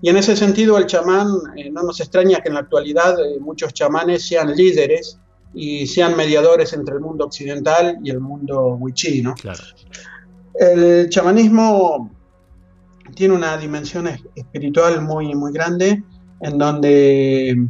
[0.00, 3.38] Y en ese sentido el chamán, eh, no nos extraña que en la actualidad eh,
[3.40, 5.18] muchos chamanes sean líderes
[5.54, 9.34] y sean mediadores entre el mundo occidental y el mundo wichí, ¿no?
[9.34, 9.62] Claro.
[10.54, 12.10] El chamanismo
[13.14, 16.02] tiene una dimensión espiritual muy, muy grande,
[16.40, 17.66] en donde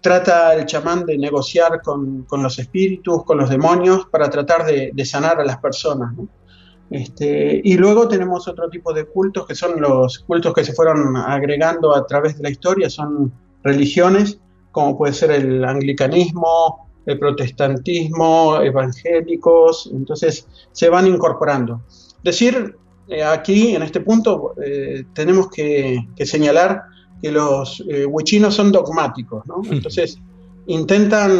[0.00, 5.40] trata el chamán de negociar con, los espíritus, con los demonios, para tratar de, sanar
[5.40, 6.14] a las personas.
[6.90, 11.16] Este, y luego tenemos otro tipo de cultos, que son los cultos que se fueron
[11.16, 13.32] agregando a través de la historia, son
[13.62, 14.38] religiones,
[14.70, 21.82] como puede ser el anglicanismo, el protestantismo, evangélicos, entonces se van incorporando.
[22.22, 22.76] Decir
[23.08, 26.82] eh, aquí, en este punto, eh, tenemos que, señalar
[27.20, 29.62] que los eh, huichinos son dogmáticos, ¿no?
[29.70, 30.18] Entonces
[30.66, 31.30] intentan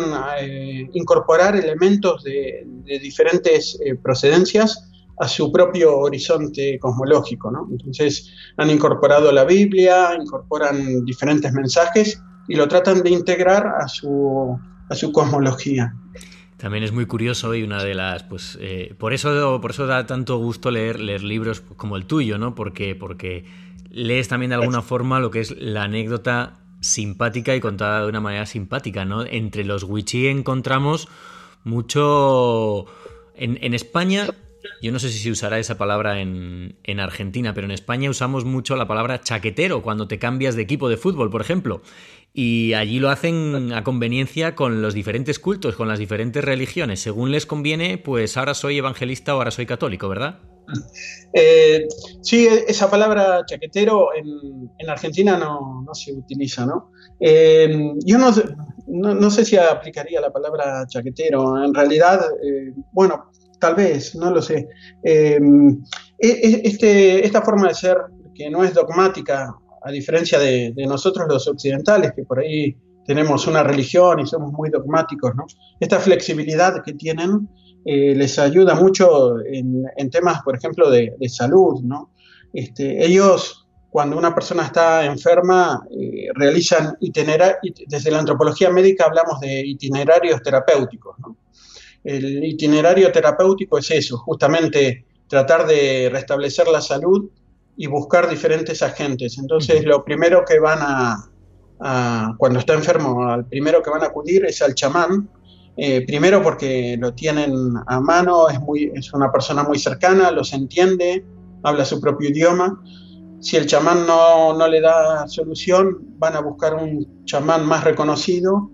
[0.93, 2.67] incorporar elementos de,
[3.01, 7.67] diferentes procedencias a su propio horizonte cosmológico, ¿no?
[7.71, 14.59] Entonces han incorporado la Biblia, incorporan diferentes mensajes y lo tratan de integrar a su
[14.89, 15.95] a su cosmología.
[16.57, 20.07] También es muy curioso y una de las, pues, eh, por eso, por eso da
[20.07, 22.55] tanto gusto leer, leer libros como el tuyo, ¿no?
[22.55, 23.45] Porque, porque
[23.91, 28.21] lees también de alguna forma lo que es la anécdota simpática y contada de una
[28.21, 29.25] manera simpática, ¿no?
[29.25, 31.09] Entre los wichí encontramos
[31.65, 32.87] mucho,
[33.37, 34.29] en, en España
[34.81, 38.45] yo no sé si se usará esa palabra en, en, Argentina, pero en España usamos
[38.45, 41.83] mucho la palabra chaquetero cuando te cambias de equipo de fútbol, por ejemplo.
[42.37, 46.99] Y allí lo hacen a conveniencia con los diferentes cultos, con las diferentes religiones.
[46.99, 50.41] Según les conviene, pues ahora soy evangelista o ahora soy católico, ¿verdad?
[51.33, 51.87] Eh,
[52.23, 56.91] sí, esa palabra chaquetero en, en Argentina no, no, se utiliza, ¿no?
[57.21, 58.33] Eh, yo no,
[58.87, 61.65] no, sé si aplicaría la palabra chaquetero.
[61.65, 63.31] En realidad, eh, bueno,
[63.61, 64.69] tal vez, no lo sé.
[65.05, 65.39] Eh,
[66.19, 67.97] e, e, este, esta forma de ser,
[68.35, 69.55] que no es dogmática,
[69.85, 72.75] a diferencia de, nosotros los occidentales, que por ahí
[73.07, 75.45] tenemos una religión y somos muy dogmáticos, ¿no?
[75.79, 77.49] Esta flexibilidad que tienen
[77.85, 82.13] eh, les ayuda mucho en, temas, por ejemplo, de, salud, ¿no?
[82.53, 89.39] Este, ellos, cuando una persona está enferma, eh, realizan itinerarios, desde la antropología médica hablamos
[89.41, 91.37] de itinerarios terapéuticos, ¿no?
[92.03, 97.31] El itinerario terapéutico es eso, justamente tratar de restablecer la salud
[97.77, 99.39] y buscar diferentes agentes.
[99.39, 104.45] Entonces, lo primero que van a, cuando está enfermo, al primero que van a acudir
[104.45, 105.29] es al chamán,
[105.77, 107.53] eh, primero porque lo tienen
[107.87, 111.25] a mano, es, muy, es una persona muy cercana, los entiende,
[111.63, 112.81] habla su propio idioma.
[113.41, 118.71] Si el chamán no, no le da solución, van a buscar un chamán más reconocido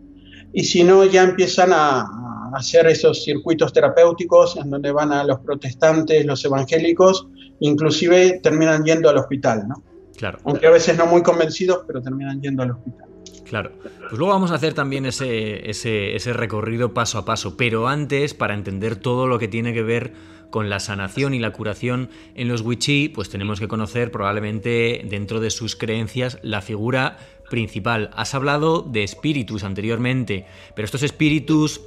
[0.52, 5.24] y si no, ya empiezan a, a hacer esos circuitos terapéuticos en donde van a
[5.24, 7.28] los protestantes, los evangélicos,
[7.60, 9.82] inclusive terminan yendo al hospital, ¿no?
[10.16, 10.38] Claro.
[10.44, 13.08] Aunque a veces no muy convencidos, pero terminan yendo al hospital.
[13.50, 13.72] Claro.
[13.82, 17.56] Pues luego vamos a hacer también ese, ese, recorrido paso a paso.
[17.56, 20.12] Pero antes, para entender todo lo que tiene que ver
[20.50, 25.40] con la sanación y la curación en los Wichí, pues tenemos que conocer probablemente dentro
[25.40, 28.10] de sus creencias la figura principal.
[28.14, 30.46] Has hablado de espíritus anteriormente,
[30.76, 31.80] pero estos espíritus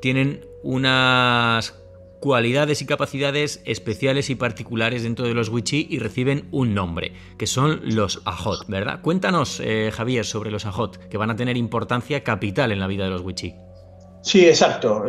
[0.00, 1.74] tienen unas
[2.24, 7.46] cualidades y capacidades especiales y particulares dentro de los Wichí y reciben un nombre, que
[7.46, 9.02] son los Ajot, ¿verdad?
[9.02, 13.04] Cuéntanos, eh, Javier, sobre los Ajot, que van a tener importancia capital en la vida
[13.04, 13.54] de los Wichí.
[14.22, 15.04] Sí, exacto,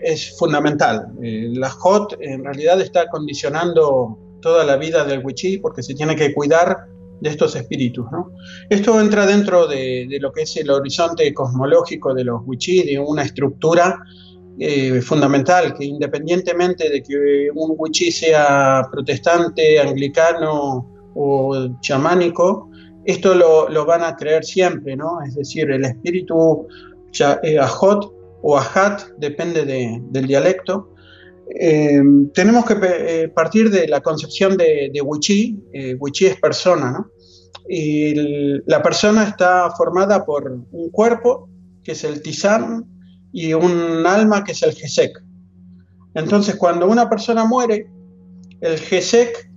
[0.00, 1.08] es, fundamental.
[1.20, 6.32] El Ajot en realidad está condicionando toda la vida del Wichí porque se tiene que
[6.32, 6.86] cuidar
[7.20, 8.06] de estos espíritus.
[8.12, 8.30] ¿no?
[8.68, 13.24] Esto entra dentro de, lo que es el horizonte cosmológico de los Wichí, de una
[13.24, 13.98] estructura
[14.62, 22.70] eh, fundamental, que independientemente de que un wichí sea protestante, anglicano o chamánico,
[23.06, 25.22] esto lo, van a creer siempre, ¿no?
[25.22, 26.68] Es decir, el espíritu
[27.42, 30.92] eh, ajot o ajat, depende del dialecto.
[31.58, 32.02] Eh,
[32.34, 35.58] tenemos que partir de la concepción de, de wichí,
[35.98, 37.10] wichí es persona, ¿no?
[37.66, 38.12] Y
[38.66, 41.48] la persona está formada por un cuerpo,
[41.82, 42.84] que es el tizán,
[43.32, 45.22] y un alma que es el Gesek.
[46.14, 47.88] Entonces, cuando una persona muere,
[48.60, 49.50] el Gesek,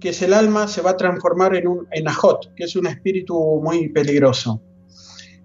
[0.00, 2.86] que es el alma, se va a transformar en un en Ajot, que es un
[2.86, 4.62] espíritu muy peligroso.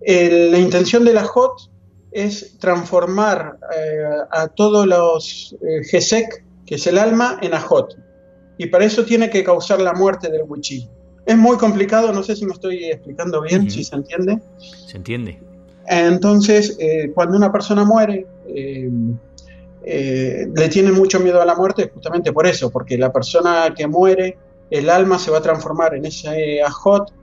[0.05, 1.71] la intención del Ajot
[2.11, 7.97] es transformar eh, a todos los eh, Gesek, que es el alma, en Ajot.
[8.57, 10.87] Y para eso tiene que causar la muerte del Wichí.
[11.25, 14.39] Es muy complicado, no sé si me estoy explicando bien, si se entiende.
[14.59, 15.52] Se entiende.
[15.87, 18.89] Entonces, eh, cuando una persona muere, eh,
[19.85, 23.85] eh, le tiene mucho miedo a la muerte justamente por eso, porque la persona que
[23.85, 24.37] muere,
[24.69, 27.13] el alma se va a transformar en ese ajot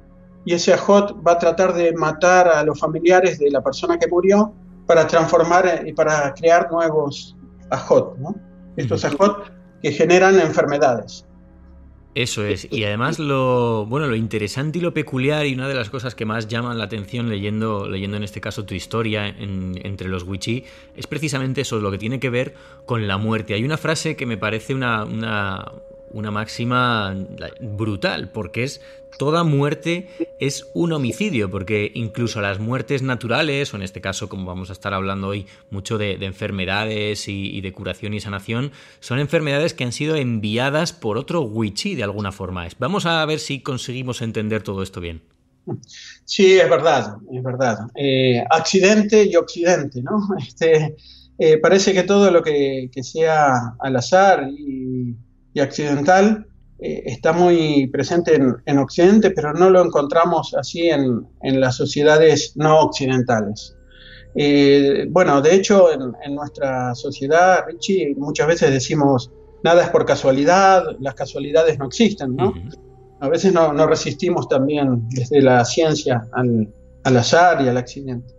[0.44, 4.08] y ese ajot va a tratar de matar a los familiares de la persona que
[4.08, 4.52] murió
[4.86, 7.36] para transformar y para crear nuevos
[7.70, 8.34] ajot, ¿no?
[8.76, 9.50] Estos ajot
[9.82, 11.26] que generan enfermedades.
[12.14, 15.90] Eso es, y además lo bueno, lo interesante y lo peculiar y una de las
[15.90, 20.24] cosas que más llaman la atención leyendo, leyendo en este caso tu historia entre los
[20.24, 20.64] Wichí
[20.96, 22.54] es precisamente eso, lo que tiene que ver
[22.84, 23.54] con la muerte.
[23.54, 25.70] Hay una frase que me parece una, una
[26.12, 27.14] máxima
[27.60, 28.80] brutal, porque es
[29.18, 30.08] toda muerte
[30.38, 34.72] es un homicidio, porque incluso las muertes naturales, o en este caso, como vamos a
[34.72, 39.92] estar hablando hoy mucho de, enfermedades y, de curación y sanación, son enfermedades que han
[39.92, 42.66] sido enviadas por otro wichi de alguna forma.
[42.78, 45.20] Vamos a ver si conseguimos entender todo esto bien.
[46.24, 47.78] Sí, es verdad, es verdad.
[47.94, 50.28] Eh, accidente y occidente, ¿no?
[50.38, 50.96] Este,
[51.38, 55.14] eh, parece que todo lo que, que sea al azar y
[55.52, 56.46] y accidental
[56.82, 62.80] eh, está muy presente en, Occidente, pero no lo encontramos así en, las sociedades no
[62.80, 63.76] occidentales.
[64.34, 69.30] Eh, bueno, de hecho, en, nuestra sociedad, Richie, muchas veces decimos,
[69.62, 72.54] nada es por casualidad, las casualidades no existen, ¿no?
[73.20, 76.72] A veces no, resistimos también desde la ciencia al,
[77.04, 78.34] azar y al accidente.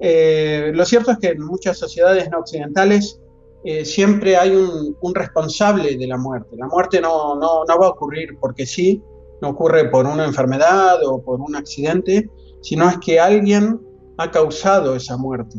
[0.00, 3.20] Eh, lo cierto es que en muchas sociedades no occidentales
[3.64, 6.56] eh, siempre hay un, responsable de la muerte.
[6.56, 9.02] La muerte no, no, no, va a ocurrir porque sí,
[9.42, 12.30] no ocurre por una enfermedad o por un accidente,
[12.62, 13.80] sino es que alguien
[14.16, 15.58] ha causado esa muerte.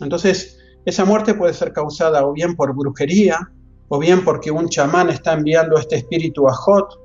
[0.00, 3.50] Entonces, esa muerte puede ser causada o bien por brujería,
[3.88, 6.98] o bien porque un chamán está enviando este espíritu a Jot,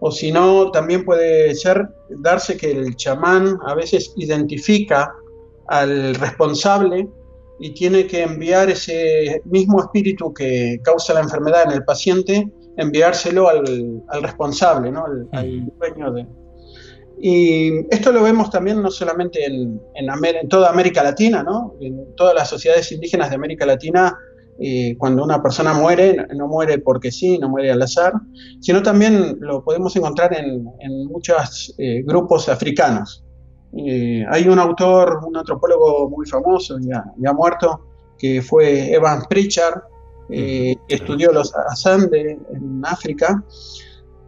[0.00, 5.12] o si no, también puede ser darse que el chamán a veces identifica
[5.68, 7.08] al responsable
[7.60, 13.48] y tiene que enviar ese mismo espíritu que causa la enfermedad en el paciente, enviárselo
[13.48, 15.04] al, responsable, ¿no?
[15.32, 16.26] al, dueño de...
[17.22, 21.74] Y esto lo vemos también no solamente en, en, toda América Latina, ¿no?
[21.82, 24.16] en todas las sociedades indígenas de América Latina,
[24.58, 28.14] eh, cuando una persona muere, no muere porque sí, no muere al azar,
[28.60, 30.64] sino también lo podemos encontrar en,
[31.08, 33.22] muchos eh, grupos africanos.
[33.76, 37.86] Eh, hay un autor, un antropólogo muy famoso, ya, ya muerto,
[38.18, 39.82] que fue Evan Pritchard,
[40.28, 43.42] que estudió los Asande en África,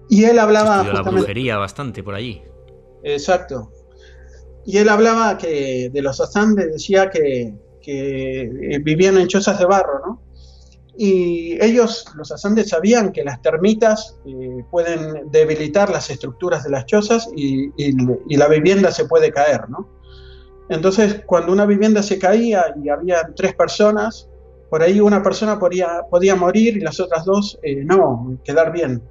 [0.09, 0.82] y él hablaba...
[0.82, 2.43] Estudió la brujería bastante por allí.
[3.03, 3.70] Exacto.
[4.64, 7.55] Y él hablaba que de los Asande, decía que,
[8.82, 10.22] vivían en chozas de barro, ¿no?
[10.97, 16.84] Y ellos, los asandes, sabían que las termitas eh, pueden debilitar las estructuras de las
[16.84, 17.70] chozas y,
[18.36, 19.88] la vivienda se puede caer, ¿no?
[20.68, 24.28] Entonces, cuando una vivienda se caía y había tres personas,
[24.70, 29.03] por ahí una persona podía, podía morir y las otras dos eh, no, quedar bien.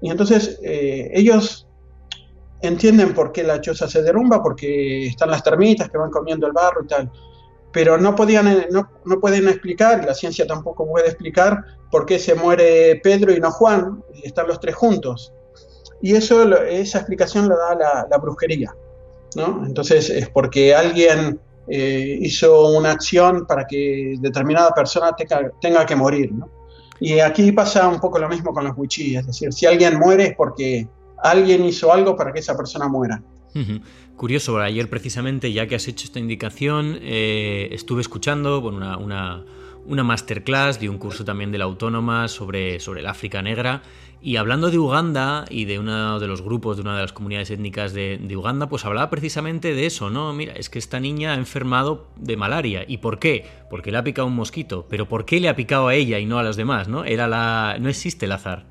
[0.00, 1.66] Y entonces eh, ellos
[2.62, 6.52] entienden por qué la choza se derrumba, porque están las termitas que van comiendo el
[6.52, 7.10] barro y tal
[7.72, 12.18] pero no, podían, eh, no, no, pueden explicar, la ciencia tampoco puede explicar por qué
[12.18, 15.32] se muere Pedro y no Juan, y están los tres juntos.
[16.00, 18.74] Y eso, esa explicación la da la, brujería.
[19.36, 19.64] ¿no?
[19.66, 25.96] Entonces es porque alguien eh, hizo una acción para que determinada persona tenga, tenga que
[25.96, 26.32] morir.
[26.32, 26.48] ¿no?
[27.00, 30.28] Y aquí pasa un poco lo mismo con los wichí, es decir, si alguien muere
[30.28, 30.88] es porque
[31.22, 33.22] alguien hizo algo para que esa persona muera.
[34.16, 39.44] Curioso, ayer precisamente, ya que has hecho esta indicación, eh, estuve escuchando una,
[39.86, 43.82] masterclass de un curso también de la Autónoma sobre, sobre el África Negra.
[44.20, 47.52] Y hablando de Uganda y de uno de los grupos de una de las comunidades
[47.52, 50.32] étnicas de, Uganda, pues hablaba precisamente de eso, ¿no?
[50.32, 52.84] Mira, es que esta niña ha enfermado de malaria.
[52.88, 53.46] ¿Y por qué?
[53.70, 54.86] Porque le ha picado un mosquito.
[54.90, 57.04] Pero ¿por qué le ha picado a ella y no a los demás, no?
[57.04, 57.76] Era la...
[57.80, 58.66] No existe el azar.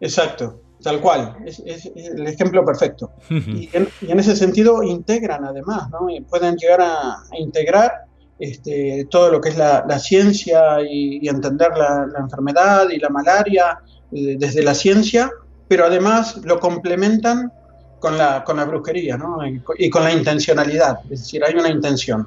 [0.00, 0.62] Exacto.
[0.82, 1.60] Tal cual, es,
[1.94, 3.12] el ejemplo perfecto.
[3.30, 6.08] y, en, ese sentido integran además, ¿no?
[6.28, 8.06] pueden llegar a, integrar
[8.38, 13.78] este, todo lo que es la, ciencia y, entender la, enfermedad y la malaria
[14.10, 15.30] eh, desde la ciencia,
[15.68, 17.52] pero además lo complementan
[18.00, 19.38] con la, con la brujería ¿no?
[19.78, 22.26] y con la intencionalidad, es decir, hay una intención.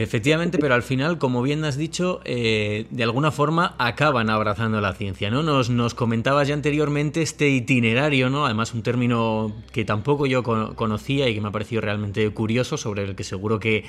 [0.00, 4.94] Efectivamente, pero al final, como bien has dicho, eh, de alguna forma acaban abrazando la
[4.94, 5.42] ciencia, ¿no?
[5.42, 8.44] Nos, comentabas ya anteriormente este itinerario, ¿no?
[8.44, 13.02] Además, un término que tampoco yo conocía y que me ha parecido realmente curioso, sobre
[13.02, 13.86] el que seguro que,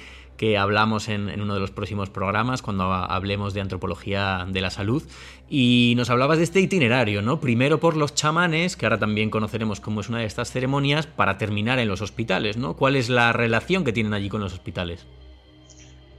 [0.58, 5.04] hablamos en, en, uno de los próximos programas, cuando hablemos de antropología de la salud.
[5.48, 7.40] Y nos hablabas de este itinerario, ¿no?
[7.40, 11.38] Primero por los chamanes, que ahora también conoceremos cómo es una de estas ceremonias, para
[11.38, 12.76] terminar en los hospitales, ¿no?
[12.76, 15.06] ¿Cuál es la relación que tienen allí con los hospitales?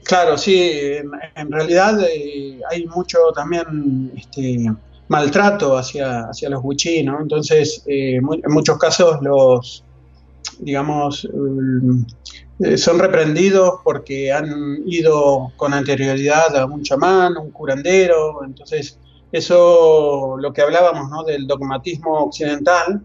[0.04, 0.72] Claro, sí,
[1.34, 4.66] en, realidad eh, hay mucho también este,
[5.08, 7.20] maltrato hacia, hacia los wichí, ¿no?
[7.20, 9.84] Entonces, eh, en muchos casos los,
[10.58, 11.28] digamos,
[12.60, 18.98] eh, son reprendidos porque han ido con anterioridad a un chamán, un curandero, entonces
[19.32, 21.22] eso, lo que hablábamos, ¿no?
[21.24, 23.02] Del dogmatismo occidental,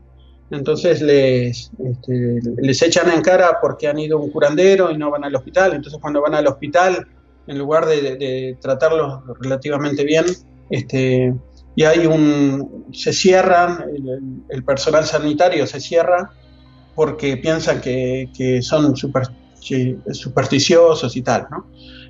[0.52, 5.10] entonces les, este, les echan en cara porque han ido a un curandero y no
[5.10, 5.74] van al hospital.
[5.74, 7.08] Entonces cuando van al hospital,
[7.48, 10.26] en lugar de, tratarlos relativamente bien,
[10.70, 11.34] este,
[11.76, 13.86] y hay un, se cierran,
[14.50, 16.32] el, personal sanitario se cierra
[16.94, 21.48] porque piensan que, son supersticiosos y tal.
[21.50, 21.66] ¿no?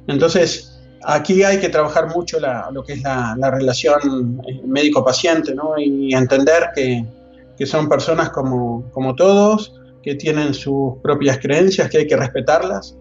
[0.08, 2.38] Entonces aquí hay que trabajar mucho
[2.72, 5.78] lo que es la, la relación eh, médico-paciente ¿no?
[5.78, 7.06] y entender que
[7.58, 9.74] que son personas como, como todos,
[10.06, 12.96] que tienen sus propias creencias, que hay que respetarlas,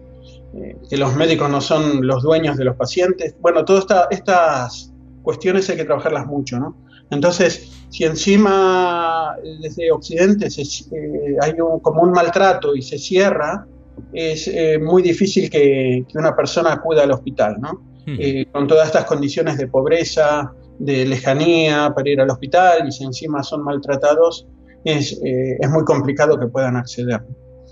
[0.55, 3.35] eh, que los médicos no son los dueños de los pacientes.
[3.39, 4.91] Bueno, todas estas
[5.21, 6.75] cuestiones hay que trabajarlas mucho, ¿no?
[7.11, 13.67] Entonces, si encima desde Occidente eh, hay un, como un maltrato y se cierra,
[14.11, 17.81] es eh, muy difícil que, que, una persona acuda al hospital, ¿no?
[18.07, 18.51] Hmm.
[18.51, 23.43] con todas estas condiciones de pobreza, de lejanía para ir al hospital y si encima
[23.43, 24.47] son maltratados,
[24.83, 27.21] es, eh, es muy complicado que puedan acceder.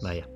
[0.01, 0.27] Vaya.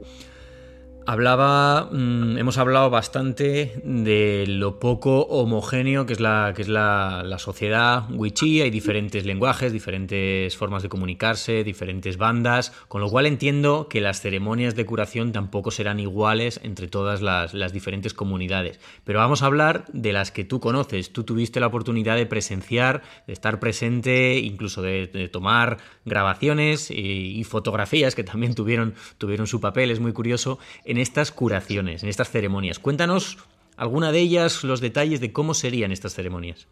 [1.09, 7.23] Hablaba, mm, hemos hablado bastante de lo poco homogéneo que es la, que es la,
[7.37, 8.61] sociedad wichí.
[8.61, 14.19] Hay diferentes lenguajes, diferentes formas de comunicarse, diferentes bandas, con lo cual entiendo que las
[14.19, 18.77] ceremonias de curación tampoco serán iguales entre todas las, diferentes comunidades.
[19.05, 21.13] Pero vamos a hablar de las que tú conoces.
[21.13, 28.13] Tú tuviste la oportunidad de presenciar, de estar presente, incluso de, tomar grabaciones y, fotografías
[28.13, 29.89] que también tuvieron, tuvieron su papel.
[29.89, 32.79] Es muy curioso en estas curaciones, en estas ceremonias.
[32.79, 33.37] Cuéntanos
[33.75, 36.67] alguna de ellas, los detalles de cómo serían estas ceremonias.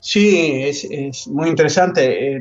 [0.00, 2.40] Sí, es, muy interesante.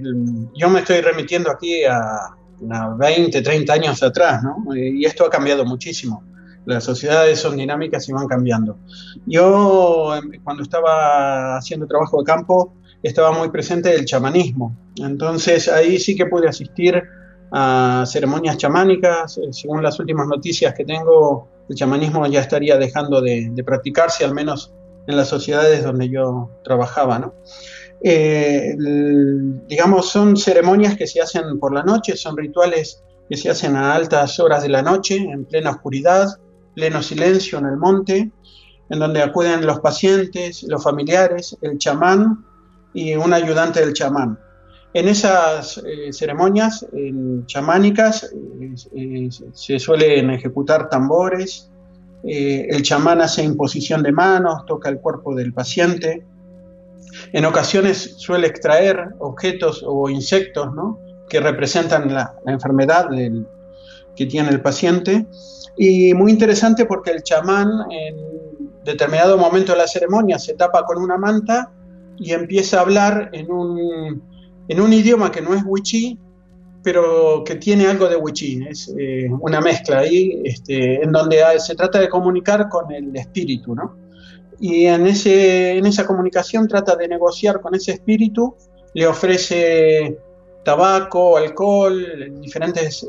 [0.54, 2.36] yo me estoy remitiendo aquí a,
[2.72, 4.76] a, 20, 30 años atrás, ¿no?
[4.76, 6.24] Y esto ha cambiado muchísimo.
[6.66, 8.78] Las sociedades son dinámicas y van cambiando.
[9.26, 14.76] Yo, em, cuando estaba haciendo trabajo de campo, estaba muy presente el chamanismo.
[14.98, 17.04] Entonces ahí sí que pude asistir
[17.54, 19.38] a ceremonias chamánicas.
[19.38, 24.34] Eh, según las últimas noticias que tengo, el chamanismo ya estaría dejando de, practicarse, al
[24.34, 24.74] menos
[25.06, 27.20] en las sociedades donde yo trabajaba.
[27.20, 27.36] ¿no?
[28.04, 28.76] Eh,
[29.68, 33.93] digamos, son ceremonias que se hacen por la noche, son rituales que se hacen a
[33.93, 36.28] altas horas de la noche, en plena oscuridad,
[36.76, 38.32] pleno silencio en el monte,
[38.89, 42.43] en donde acuden los pacientes, los familiares, el chamán
[42.93, 44.39] y un ayudante del chamán.
[44.94, 46.86] En esas eh, ceremonias
[47.48, 51.70] chamánicas eh, eh, se suelen ejecutar tambores,
[52.26, 56.26] el chamán hace imposición de manos, toca el cuerpo del paciente,
[57.34, 60.70] en ocasiones suele extraer objetos o insectos
[61.28, 63.10] que representan la, enfermedad
[64.16, 65.26] que tiene el paciente.
[65.76, 68.16] Y muy interesante porque el chamán en
[68.86, 71.74] determinado momento de la ceremonia se tapa con una manta
[72.18, 74.33] y empieza a hablar en un,
[74.68, 76.20] en un idioma que no es wichí,
[76.84, 81.76] pero que tiene algo de wichí, es eh, una mezcla ahí, este, en donde se
[81.76, 83.97] trata de comunicar con el espíritu, ¿no?
[84.59, 88.55] Y en, ese, en esa comunicación trata de negociar con ese espíritu,
[88.93, 90.18] le ofrece
[90.64, 92.05] tabaco, alcohol,
[92.41, 93.07] diferentes eh,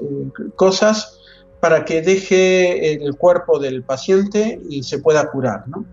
[0.56, 1.20] cosas
[1.60, 5.84] para que deje el cuerpo del paciente y se pueda curar, ¿no?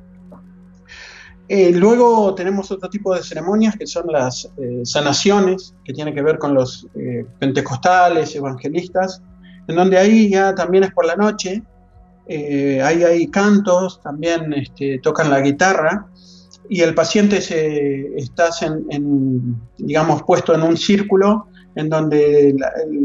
[1.53, 6.21] Eh, luego tenemos otro tipo de ceremonias que son las eh, sanaciones, que tienen que
[6.21, 9.21] ver con los eh, pentecostales, evangelistas,
[9.67, 11.61] en donde ahí ya también es por la noche,
[12.29, 16.07] ahí hay cantos, también este, tocan la guitarra
[16.69, 18.47] y el paciente se, está
[18.89, 22.55] en, digamos, puesto en un círculo en donde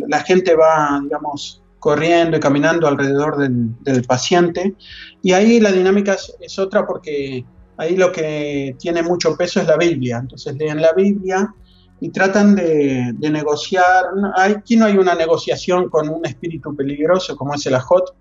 [0.07, 4.77] la, gente va, digamos, corriendo y caminando alrededor del, paciente.
[5.21, 7.45] Y ahí la dinámica es otra porque
[7.79, 10.19] ahí lo que tiene mucho peso es la Biblia.
[10.19, 11.53] Entonces leen la Biblia
[12.01, 14.07] y tratan de, negociar.
[14.37, 18.15] Aquí no hay una negociación con un espíritu peligroso como es el ajot,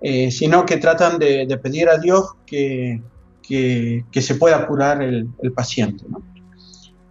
[0.00, 3.02] eh, sino que tratan de, pedir a Dios que,
[3.42, 6.04] se pueda curar el, paciente.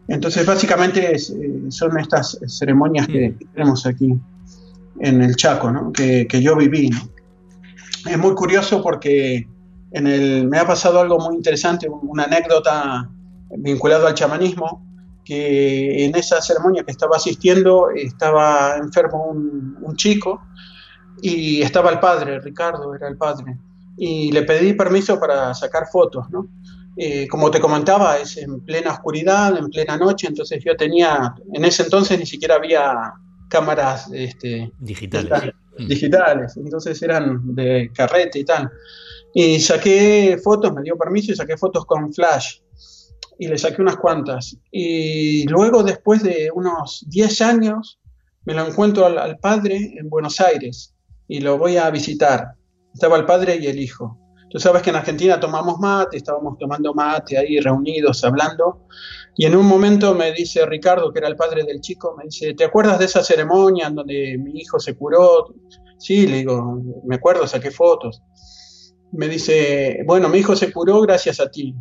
[0.07, 1.19] Entonces, básicamente eh,
[1.69, 3.53] son estas ceremonias que, mm.
[3.53, 4.13] tenemos aquí
[4.99, 6.89] en el Chaco, que, yo viví.
[8.07, 9.47] Es muy curioso porque
[10.01, 13.09] me ha pasado algo muy interesante, una anécdota
[13.57, 14.85] vinculada al chamanismo,
[15.23, 20.41] que en esa ceremonia que estaba asistiendo estaba enfermo un, chico
[21.21, 23.57] y estaba el padre, Ricardo era el padre,
[23.97, 26.49] y le pedí permiso para sacar fotos, ¿no?
[26.97, 31.65] Eh, como te comentaba, es en plena oscuridad, en plena noche, entonces yo tenía, en
[31.65, 33.13] ese entonces ni siquiera había
[33.47, 35.53] cámaras este, digitales.
[35.77, 38.71] digitales, entonces eran de carrete y tal.
[39.37, 42.59] Y saqué fotos, me dio permiso y saqué fotos con flash.
[43.37, 44.57] Y le saqué unas cuantas.
[44.71, 47.99] Y luego, después de unos 10 años,
[48.45, 50.95] me lo encuentro al, padre en Buenos Aires
[51.27, 52.53] y lo voy a visitar.
[52.93, 54.17] Estaba el padre y el hijo.
[54.49, 58.87] Tú sabes que en Argentina tomamos mate, estábamos tomando mate ahí reunidos, hablando.
[59.35, 62.53] Y en un momento me dice Ricardo, que era el padre del chico, me dice,
[62.53, 65.53] ¿te acuerdas de esa ceremonia en donde mi hijo se curó?
[65.97, 68.21] Sí, le digo, me acuerdo, saqué fotos
[69.15, 71.75] me dice, bueno, mi hijo se curó gracias a ti.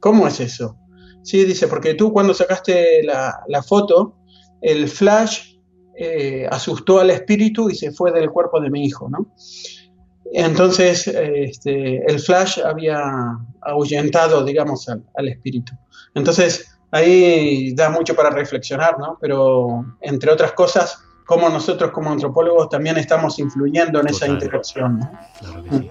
[0.00, 0.76] ¿Cómo es eso?
[1.22, 4.16] Sí, dice, porque tú cuando sacaste la, foto,
[4.60, 5.56] el flash
[5.96, 9.32] eh, asustó al espíritu y se fue del cuerpo de mi hijo, ¿no?
[10.34, 13.02] Entonces, este, el flash había
[13.60, 15.72] ahuyentado, digamos, al, al, espíritu.
[16.14, 19.18] Entonces, ahí da mucho para reflexionar, ¿no?
[19.20, 25.10] Pero, entre otras cosas, como nosotros como antropólogos también estamos influyendo en esa interacción, ¿no?
[25.38, 25.90] Claro que sí.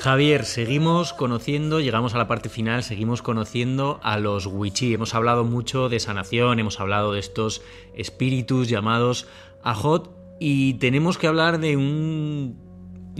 [0.00, 4.92] Javier, seguimos conociendo, llegamos a la parte final, seguimos conociendo a los Wichi.
[4.92, 7.62] Hemos hablado mucho de sanación, hemos hablado de estos
[7.94, 9.28] espíritus llamados
[9.62, 10.10] Ajot
[10.40, 12.69] y tenemos que hablar de un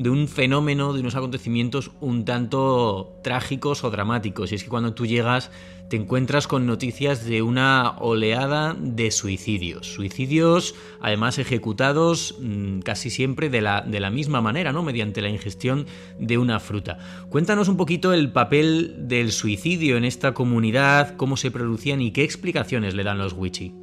[0.01, 4.51] de un fenómeno, de unos acontecimientos un tanto trágicos o dramáticos.
[4.51, 5.51] Y es que cuando tú llegas
[5.91, 9.93] te encuentras con noticias de una oleada de suicidios.
[9.93, 14.85] Suicidios además ejecutados mm, casi siempre de la, de la misma manera, ¿no?
[14.85, 15.87] Mediante la ingestión
[16.19, 16.99] de una fruta.
[17.29, 22.23] Cuéntanos un poquito el papel del suicidio en esta comunidad, cómo se producían y qué
[22.23, 23.75] explicaciones le dan los Wichi.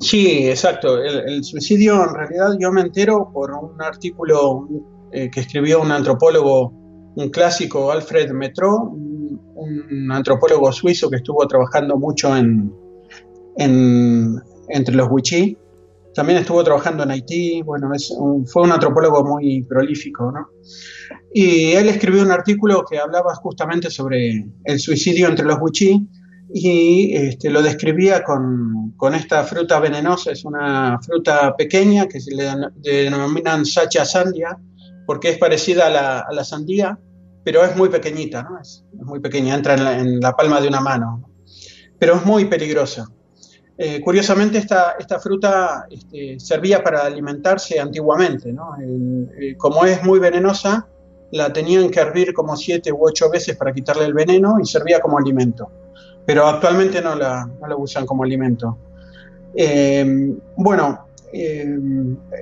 [0.00, 1.02] Sí, exacto.
[1.02, 4.66] El, suicidio en realidad yo me entero por un artículo
[5.12, 6.72] eh, que escribió un antropólogo,
[7.16, 12.72] un clásico, Alfred Metro, un, antropólogo suizo que estuvo trabajando mucho en,
[13.56, 15.56] entre los Wichí.
[16.14, 18.12] También estuvo trabajando en Haití, bueno, es
[18.46, 20.48] fue un antropólogo muy prolífico, ¿no?
[21.32, 26.08] Y él escribió un artículo que hablaba justamente sobre el suicidio entre los Wichí
[26.52, 32.34] y este, lo describía con, con, esta fruta venenosa, es una fruta pequeña que se
[32.34, 32.50] le
[32.82, 34.58] denominan sacha sandia,
[35.10, 36.96] porque es parecida a la, a la sandía,
[37.42, 38.60] pero es muy pequeñita, ¿no?
[38.60, 41.28] es, muy pequeña, entra en la, palma de una mano,
[41.98, 43.08] pero es muy peligrosa.
[43.76, 48.76] Eh, curiosamente, esta, esta fruta este, servía para alimentarse antiguamente, ¿no?
[48.80, 50.86] Eh, como es muy venenosa,
[51.32, 55.00] la tenían que hervir como siete u ocho veces para quitarle el veneno y servía
[55.00, 55.72] como alimento
[56.24, 58.78] pero actualmente no la, no usan como alimento.
[59.52, 61.66] Eh, bueno, eh,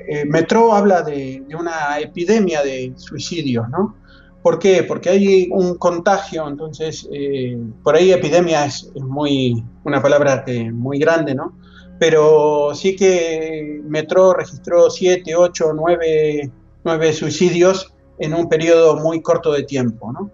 [0.09, 3.97] eh, Metro habla de, una epidemia de suicidios, ¿no?
[4.43, 4.83] ¿Por qué?
[4.85, 7.09] Porque hay un contagio, entonces,
[7.83, 11.59] por ahí epidemia es, muy, una palabra muy grande, ¿no?
[11.99, 16.51] Pero sí que Metro registró 7, 8, 9,
[16.85, 20.31] 9 suicidios en un periodo muy corto de tiempo, ¿no?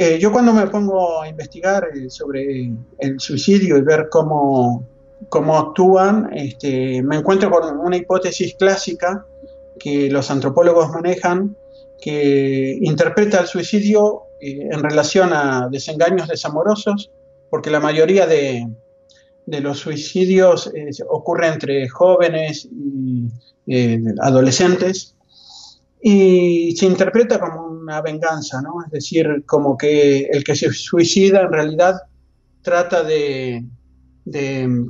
[0.00, 4.86] Eh, yo cuando me pongo a investigar eh, sobre el suicidio y ver cómo,
[5.28, 9.26] cómo actúan, este, me encuentro con una hipótesis clásica
[9.78, 11.56] que los antropólogos manejan,
[12.00, 17.10] que interpreta el suicidio eh, en relación a desengaños desamorosos,
[17.50, 18.68] porque la mayoría de,
[19.46, 20.70] de los suicidios
[21.08, 23.28] ocurre entre jóvenes y
[24.20, 25.14] adolescentes,
[26.00, 28.84] y se interpreta como una venganza, ¿no?
[28.84, 32.02] Es decir, como que el que se suicida en realidad
[32.62, 33.64] trata de,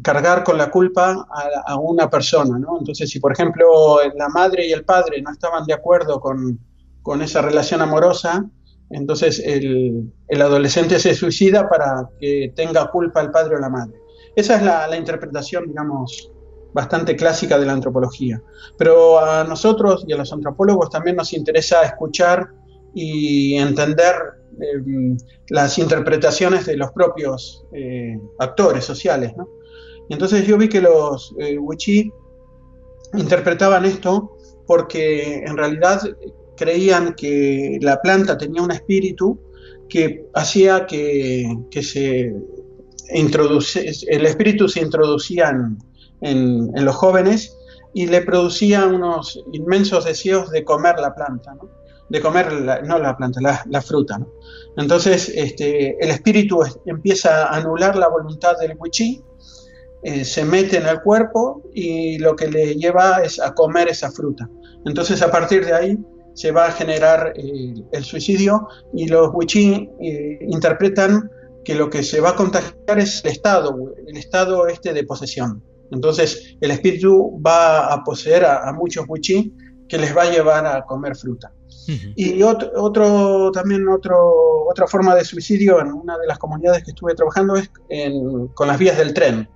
[0.03, 1.27] cargar con la culpa
[1.67, 2.79] a, una persona, ¿no?
[2.79, 6.59] Entonces, si por ejemplo la madre y el padre no estaban de acuerdo con,
[7.23, 8.45] esa relación amorosa,
[8.91, 13.99] entonces el, adolescente se suicida para que tenga culpa el padre o la madre.
[14.37, 16.31] Esa es la, la interpretación, digamos,
[16.75, 18.43] bastante clásica de la antropología.
[18.77, 22.49] Pero a nosotros y a los antropólogos también nos interesa escuchar
[22.95, 24.15] y entender
[24.61, 25.17] eh,
[25.49, 29.33] las interpretaciones de los propios eh, actores sociales.
[30.09, 32.11] Y entonces yo vi que los eh, Wichí
[33.15, 34.37] interpretaban esto
[34.67, 36.01] porque en realidad
[36.57, 39.39] creían que la planta tenía un espíritu
[39.89, 42.35] que hacía que, que se
[43.15, 45.79] introduce, el espíritu se introducía en,
[46.21, 47.57] en, los jóvenes
[47.95, 51.78] y le producía unos inmensos deseos de comer la planta, ¿no?
[52.09, 54.19] De comer, no la planta, la, fruta.
[54.19, 54.29] ¿no?
[54.77, 59.23] Entonces este, el espíritu empieza a anular la voluntad del wichí,
[60.03, 64.11] eh, se mete en el cuerpo y lo que le lleva es a comer esa
[64.11, 64.49] fruta.
[64.87, 65.99] Entonces a partir de ahí
[66.35, 71.29] se va a generar eh, el suicidio y los wichí eh, interpretan
[71.65, 75.63] que lo que se va a contagiar es el estado, el estado este de posesión.
[75.91, 79.53] Entonces el espíritu va a poseer a, muchos wichí
[79.89, 81.53] que les va a llevar a comer fruta.
[82.17, 87.15] Y otro, también otro, otra forma de suicidio en una de las comunidades que estuve
[87.15, 87.71] trabajando es
[88.53, 89.49] con las vías del tren.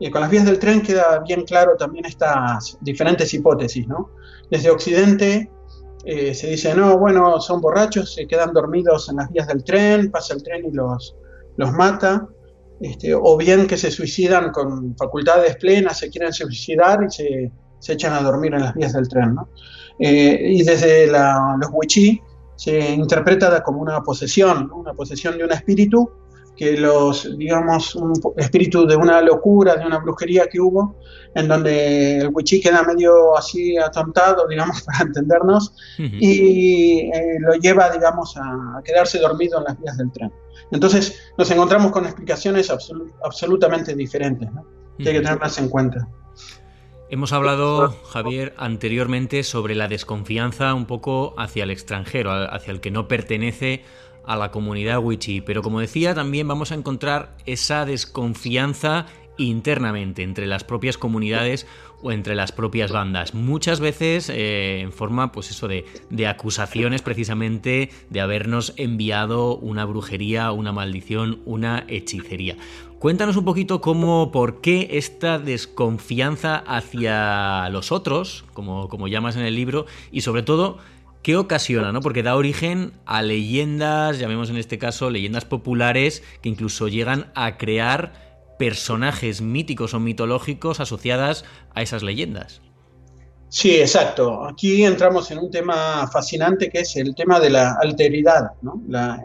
[0.00, 4.10] Y con las vías del tren queda bien claro también estas diferentes hipótesis, ¿no?
[4.50, 5.50] Desde Occidente
[6.04, 10.10] eh, se dice, no, bueno, son borrachos, se quedan dormidos en las vías del tren,
[10.10, 11.14] pasa el tren y los,
[11.56, 12.26] los mata.
[12.80, 17.94] este, o bien que se suicidan con facultades plenas, se quieren suicidar y se, se
[17.94, 19.34] echan a dormir en las vías del tren.
[19.34, 19.48] ¿no?
[19.98, 22.22] Eh, y desde los wichí
[22.54, 26.10] se interpreta como una posesión, una posesión de un espíritu
[26.60, 30.94] que los, digamos, un espíritu de una locura, de una brujería que hubo,
[31.34, 37.88] en donde el wichí queda medio así atontado, digamos, para entendernos, y eh, lo lleva,
[37.88, 40.30] digamos, a, quedarse dormido en las vías del tren.
[40.70, 42.70] Entonces nos encontramos con explicaciones
[43.24, 44.62] absolutamente diferentes, ¿no?
[44.98, 46.06] que hay que tenerlas en cuenta.
[47.12, 52.92] Hemos hablado, Javier, anteriormente sobre la desconfianza un poco hacia el extranjero, hacia el que
[52.92, 53.82] no pertenece
[54.24, 59.06] a la comunidad wichí, pero como decía, también vamos a encontrar esa desconfianza
[59.38, 61.66] internamente entre las propias comunidades
[62.00, 63.34] o entre las propias bandas.
[63.34, 69.84] Muchas veces eh, en forma, pues eso, de, de, acusaciones precisamente de habernos enviado una
[69.84, 72.56] brujería, una maldición, una hechicería.
[73.00, 79.42] Cuéntanos un poquito cómo, por qué esta desconfianza hacia los otros, como, como llamas en
[79.42, 80.78] el libro, y sobre todo,
[81.22, 81.92] ¿Qué ocasiona?
[81.92, 82.00] ¿no?
[82.00, 87.58] Porque da origen a leyendas, llamemos en este caso leyendas populares, que incluso llegan a
[87.58, 91.44] crear personajes míticos o mitológicos asociadas
[91.74, 92.62] a esas leyendas.
[93.50, 94.46] Sí, exacto.
[94.46, 98.52] Aquí entramos en un tema fascinante que es el tema de la alteridad.
[98.88, 99.20] La,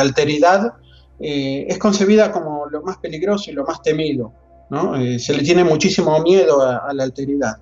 [0.00, 0.74] alteridad
[1.22, 4.32] eh, es concebida como lo más peligroso y lo más temido.
[4.98, 7.58] Eh, se le tiene muchísimo miedo a, la alteridad.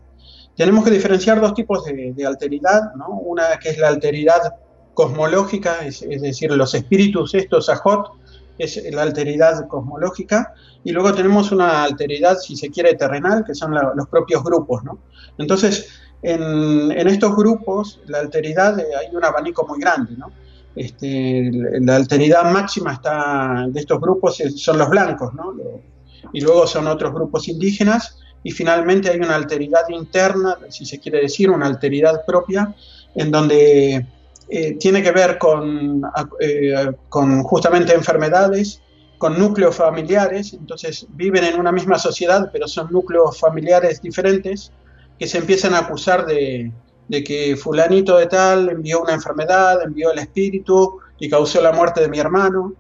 [0.57, 2.93] Tenemos que diferenciar dos tipos de, alteridad.
[3.09, 4.55] Una que es la alteridad
[4.95, 8.13] cosmológica, es, es decir, los espíritus estos, ajot,
[8.59, 10.55] es la alteridad cosmológica,
[10.85, 14.85] y luego tenemos una alteridad, si se quiere, terrenal, que son los propios grupos.
[14.85, 14.99] ¿no?
[15.39, 15.89] Entonces,
[16.23, 20.15] en, estos grupos, la alteridad, eh, hay un abanico muy grande.
[20.17, 20.31] ¿no?
[20.77, 21.51] Este,
[21.81, 25.55] la alteridad máxima está de estos grupos son los blancos, ¿no?
[26.33, 31.21] y luego son otros grupos indígenas, y finalmente hay una alteridad interna, si se quiere
[31.23, 32.75] decir, una alteridad propia,
[33.15, 34.07] en donde
[34.49, 36.03] eh, tiene que ver con,
[36.41, 38.81] eh, con justamente enfermedades,
[39.19, 44.73] con núcleos familiares, entonces viven en una misma sociedad, pero son núcleos familiares diferentes,
[45.19, 46.73] que se empiezan a acusar de,
[47.25, 52.09] que fulanito de tal envió una enfermedad, envió el espíritu y causó la muerte de
[52.09, 52.75] mi hermano.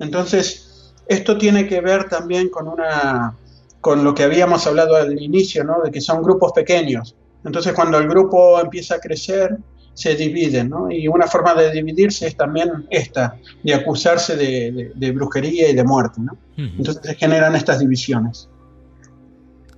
[0.00, 3.36] Entonces, esto tiene que ver también con, una,
[3.80, 5.82] con lo que habíamos hablado al inicio, ¿no?
[5.82, 7.14] de que son grupos pequeños.
[7.44, 9.56] Entonces, cuando el grupo empieza a crecer,
[9.96, 10.90] se dividen, ¿no?
[10.90, 16.20] Y una forma de dividirse es también esta, de acusarse de, brujería y de muerte,
[16.20, 16.36] ¿no?
[16.56, 18.50] Entonces se generan estas divisiones.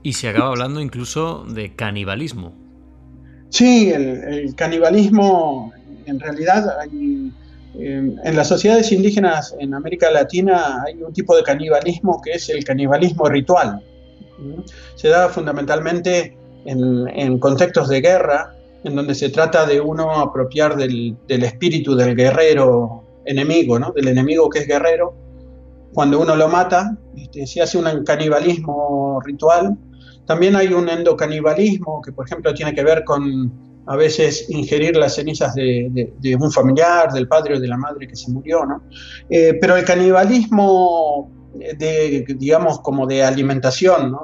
[0.03, 2.53] Y se acaba hablando incluso de canibalismo.
[3.51, 5.73] Sí, el, canibalismo,
[6.07, 7.33] en realidad, hay,
[7.75, 12.65] en las sociedades indígenas en América Latina hay un tipo de canibalismo que es el
[12.65, 13.83] canibalismo ritual.
[14.95, 20.77] Se da fundamentalmente en, en contextos de guerra, en donde se trata de uno apropiar
[20.77, 23.93] del, espíritu del guerrero enemigo, ¿no?
[23.93, 25.15] del enemigo que es guerrero.
[25.93, 29.77] Cuando uno lo mata, este, se hace un canibalismo ritual.
[30.29, 33.51] También hay un endocanibalismo que, por ejemplo, tiene que ver con
[33.87, 38.15] a veces ingerir las cenizas de, un familiar, del padre o de la madre que
[38.15, 38.83] se murió, ¿no?
[39.31, 44.15] Eh, pero el canibalismo de, digamos, como de alimentación,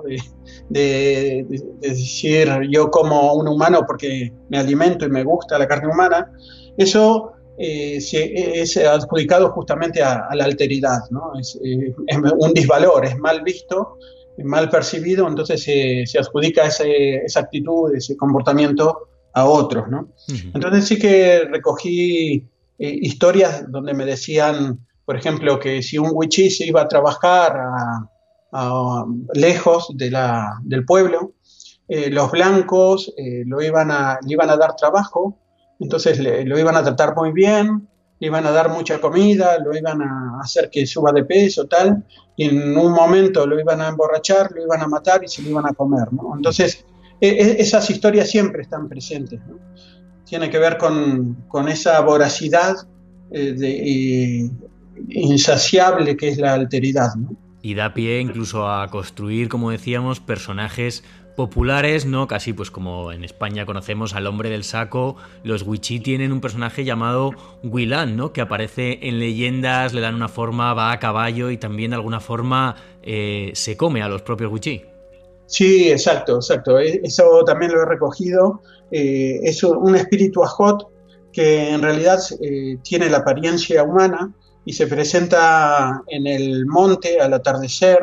[0.69, 1.47] de,
[1.81, 6.31] decir yo como un humano porque me alimento y me gusta la carne humana,
[6.77, 11.33] eso eh, es adjudicado justamente a, la alteridad, ¿no?
[11.41, 11.95] es, eh,
[12.39, 19.09] un disvalor, es mal visto, es mal percibido, entonces se adjudica esa actitud, ese comportamiento
[19.35, 19.89] a otros.
[19.89, 20.09] ¿no?
[20.55, 26.51] Entonces sí que recogí eh, historias donde me decían, por ejemplo, que si un wichí
[26.51, 27.61] se iba a trabajar
[28.53, 29.05] a,
[29.35, 31.33] lejos de la, del pueblo,
[31.89, 35.37] eh, los blancos eh, lo iban a, le iban a dar trabajo,
[35.81, 37.89] entonces lo iban a tratar muy bien,
[38.25, 42.03] le iban a dar mucha comida, lo iban a hacer que suba de peso, tal,
[42.35, 45.51] y en un momento lo iban a emborrachar, lo iban a matar y se lo
[45.51, 46.35] iban a comer, ¿no?
[46.35, 46.87] Entonces,
[47.21, 49.59] e, e, esas historias siempre están presentes, ¿no?
[50.25, 52.77] Tiene que ver con, con esa voracidad
[53.31, 54.51] eh, de,
[55.11, 57.37] insaciable que es la alteridad, ¿no?
[57.61, 61.03] y da pie incluso a construir, como decíamos, personajes
[61.37, 62.27] populares, ¿no?
[62.27, 66.85] Casi pues como en España conocemos al hombre del saco, los Wichí tienen un personaje
[66.85, 67.33] llamado
[67.63, 68.33] Wilan, ¿no?
[68.33, 72.21] Que aparece en leyendas, le dan una forma, va a caballo y también de alguna
[72.21, 74.85] forma eh, se come a los propios Wichí.
[75.47, 76.79] Sí, exacto, exacto.
[76.79, 78.63] E, eso también lo he recogido.
[78.91, 80.89] Eh, es un espíritu ajot
[81.33, 84.33] que en realidad eh, tiene la apariencia humana,
[84.65, 88.01] y se presenta en el monte al atardecer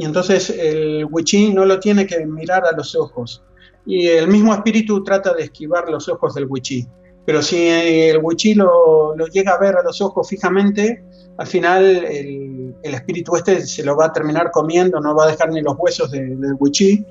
[0.00, 3.42] y entonces el wichí no lo tiene que mirar a los ojos
[3.84, 6.88] y el mismo espíritu trata de esquivar los ojos del wichí.
[7.26, 11.04] Pero si el wichí lo, llega a ver a los ojos fijamente,
[11.36, 15.50] al final el, espíritu este se lo va a terminar comiendo, no va a dejar
[15.50, 17.04] ni los huesos del wichí.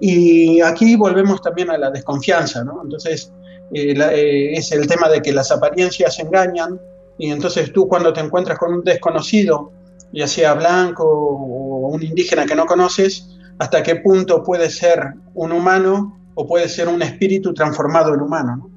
[0.00, 2.80] Y aquí volvemos también a la desconfianza, ¿no?
[2.82, 3.32] Entonces
[3.72, 6.80] eh, eh, es el tema de que las apariencias engañan
[7.18, 9.70] y entonces tú cuando te encuentras con un desconocido,
[10.12, 13.28] ya sea blanco o un indígena que no conoces,
[13.58, 18.70] hasta qué punto puede ser un humano o puede ser un espíritu transformado en humano.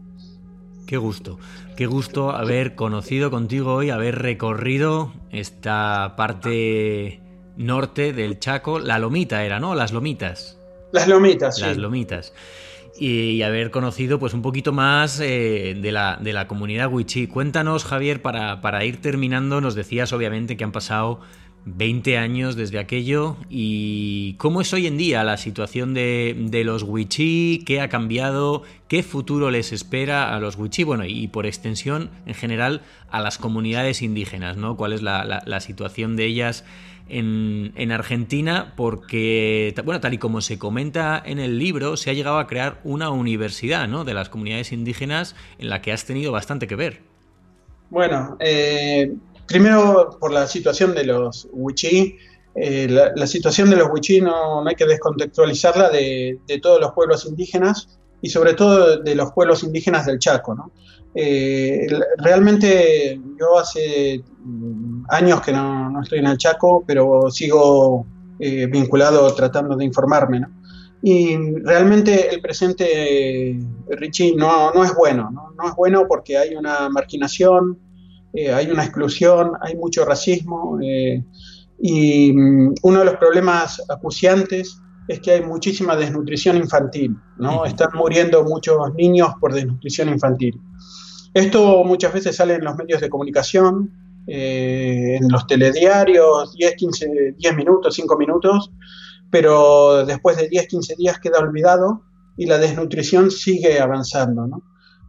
[0.86, 1.40] Qué gusto,
[1.78, 7.22] qué gusto haber conocido contigo hoy, haber recorrido esta parte
[7.56, 9.76] norte del Chaco, la Lomita era, ¿no?
[9.76, 10.60] Las Lomitas.
[10.92, 11.62] Las Lomitas, sí.
[11.62, 12.34] Las Lomitas.
[12.98, 17.28] Y, haber conocido pues un poquito más eh, de, la, de la comunidad Wichí.
[17.28, 21.20] Cuéntanos, Javier, para, para ir terminando, nos decías obviamente que han pasado
[21.66, 27.64] 20 años desde aquello y cómo es hoy en día la situación de, los wichí,
[27.66, 32.36] qué ha cambiado, qué futuro les espera a los wichí, bueno, y por extensión en
[32.36, 34.78] general a las comunidades indígenas, ¿no?
[34.78, 36.66] ¿Cuál es la, situación de ellas
[37.10, 38.74] en, en, Argentina?
[38.76, 42.80] Porque, bueno, tal y como se comenta en el libro, se ha llegado a crear
[42.84, 44.04] una universidad, ¿no?
[44.04, 47.02] De las comunidades indígenas en la que has tenido bastante que ver.
[47.90, 49.16] Bueno, eh,
[49.48, 52.18] Primero, por la situación de los wichí.
[52.56, 58.00] Eh, la, situación de los wichí no, hay que descontextualizarla de, todos los pueblos indígenas
[58.22, 60.72] y sobre todo de los pueblos indígenas del Chaco.
[61.14, 61.88] Eh,
[62.18, 68.06] realmente yo hace mm, años que no, estoy en el Chaco, pero sigo
[68.40, 70.42] eh, vinculado tratando de informarme.
[71.02, 75.30] Y realmente el presente, Richie, no, no es bueno.
[75.32, 75.52] ¿no?
[75.56, 77.78] no es bueno porque hay una marginación,
[78.36, 81.24] eh, hay una exclusión, hay mucho racismo eh,
[81.80, 87.64] y mm, uno de los problemas acuciantes es que hay muchísima desnutrición infantil, ¿no?
[87.66, 90.60] Están muriendo muchos niños por desnutrición infantil.
[91.34, 93.92] Esto muchas veces sale en los medios de comunicación,
[94.28, 98.72] eh, en los telediarios, 10, 15, 10 minutos, 5 minutos,
[99.30, 102.02] pero después de 10, 15 días queda olvidado
[102.36, 104.64] y la desnutrición sigue avanzando, ¿no?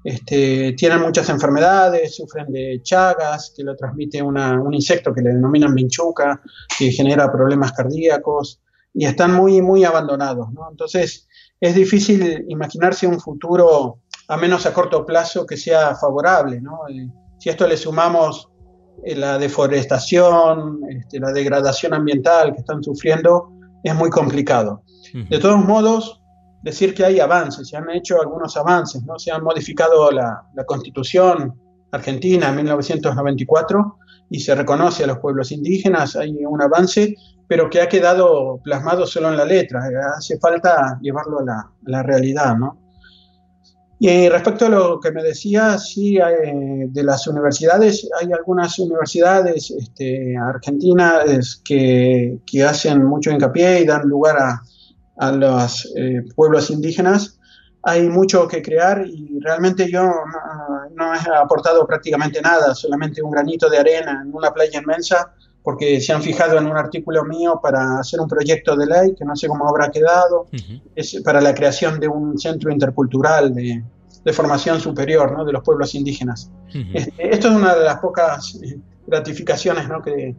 [0.07, 5.75] Este, tienen muchas enfermedades, sufren de chagas, que lo transmite un insecto que le denominan
[5.75, 6.41] vinchuca,
[6.79, 8.61] que genera problemas cardíacos,
[8.95, 10.47] y están muy, muy abandonados.
[10.71, 11.27] Entonces,
[11.61, 16.63] es difícil imaginarse un futuro, a menos a corto plazo, que sea favorable.
[16.89, 17.09] Eh,
[17.41, 18.49] si a esto le sumamos
[19.03, 23.51] eh, la deforestación, este, la degradación ambiental que están sufriendo,
[23.83, 24.85] es muy complicado.
[25.31, 26.23] De todos modos,
[26.67, 29.21] decir que hay avances, se han hecho algunos avances, ¿no?
[29.21, 31.55] Se han modificado la, constitución
[31.93, 33.99] argentina en 1994
[34.31, 37.15] y se reconoce a los pueblos indígenas, hay un avance,
[37.47, 39.81] pero que ha quedado plasmado solo en la letra,
[40.19, 42.83] hace falta llevarlo a la, realidad, ¿no?
[44.01, 50.37] Y respecto a lo que me decía, sí, de las universidades, hay algunas universidades este,
[50.37, 54.63] argentinas que, que hacen mucho hincapié y dan lugar a,
[55.19, 57.39] a los eh, pueblos indígenas,
[57.83, 60.11] hay mucho que crear y realmente yo
[60.95, 66.01] no, he aportado prácticamente nada, solamente un granito de arena en una playa inmensa, porque
[66.01, 69.37] se han fijado en un artículo mío para hacer un proyecto de ley, que no
[69.37, 70.49] sé cómo habrá quedado,
[70.97, 73.85] es para la creación de un centro intercultural de,
[74.33, 75.45] formación superior ¿no?
[75.45, 76.51] de los pueblos indígenas.
[76.93, 80.03] Este, esto es una de las pocas eh, gratificaciones ¿no?
[80.03, 80.35] que,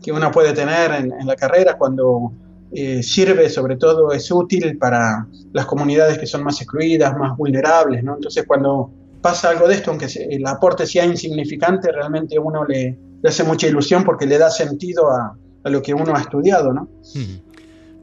[0.00, 2.30] que uno puede tener en, en la carrera cuando
[2.72, 8.02] eh, sirve sobre todo, es útil para las comunidades que son más excluidas, más vulnerables,
[8.02, 8.14] ¿no?
[8.16, 8.90] Entonces cuando
[9.20, 14.04] pasa algo de esto, aunque el aporte sea insignificante, realmente uno le, hace mucha ilusión
[14.04, 16.88] porque le da sentido a, lo que uno ha estudiado, ¿no?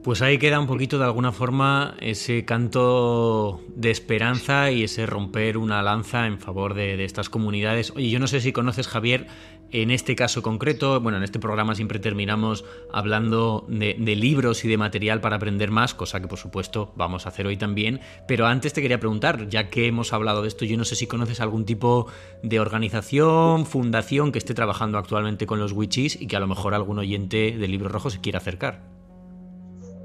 [0.02, 5.56] Pues ahí queda un poquito de alguna forma ese canto de esperanza y ese romper
[5.56, 7.92] una lanza en favor de, de estas comunidades.
[7.94, 9.28] Oye, yo no sé si conoces, Javier,
[9.72, 14.76] en este caso concreto, bueno, en este programa siempre terminamos hablando de, libros y de
[14.76, 18.00] material para aprender más, cosa que por supuesto vamos a hacer hoy también.
[18.28, 21.06] Pero antes te quería preguntar, ya que hemos hablado de esto, yo no sé si
[21.06, 22.06] conoces algún tipo
[22.42, 26.74] de organización, fundación que esté trabajando actualmente con los Wichis y que a lo mejor
[26.74, 28.91] algún oyente del libro rojo se quiera acercar.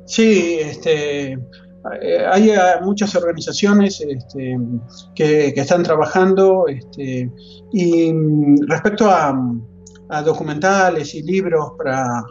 [0.07, 1.33] Sí, este,
[2.01, 4.57] eh, hay eh, muchas organizaciones este,
[5.13, 7.31] que, están trabajando este,
[7.73, 9.37] y mm, respecto a,
[10.23, 12.23] documentales y libros para,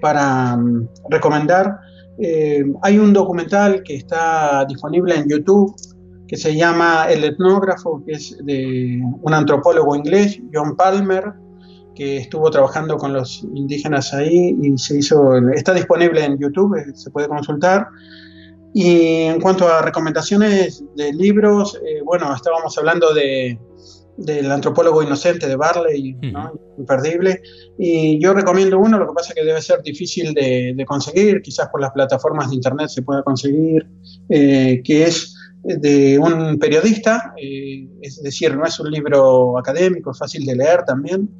[0.00, 1.78] para mm, recomendar,
[2.18, 5.74] eh, hay un documental que está disponible en YouTube
[6.26, 11.32] que se llama El etnógrafo, que es de un antropólogo inglés, John Palmer,
[11.94, 16.92] que estuvo trabajando con los indígenas ahí y se hizo, está disponible en YouTube, eh,
[16.94, 17.88] se puede consultar.
[18.74, 23.58] Y en cuanto a recomendaciones de libros, eh, bueno, estábamos hablando de,
[24.16, 26.16] del antropólogo inocente de Barley,
[26.78, 27.42] imperdible.
[27.78, 31.68] Y yo recomiendo uno, lo que pasa es que debe ser difícil de, conseguir, quizás
[31.68, 33.86] por las plataformas de internet se pueda conseguir,
[34.30, 35.34] eh, que es
[35.64, 41.30] de un periodista, es decir, no es un libro académico, es fácil de leer también,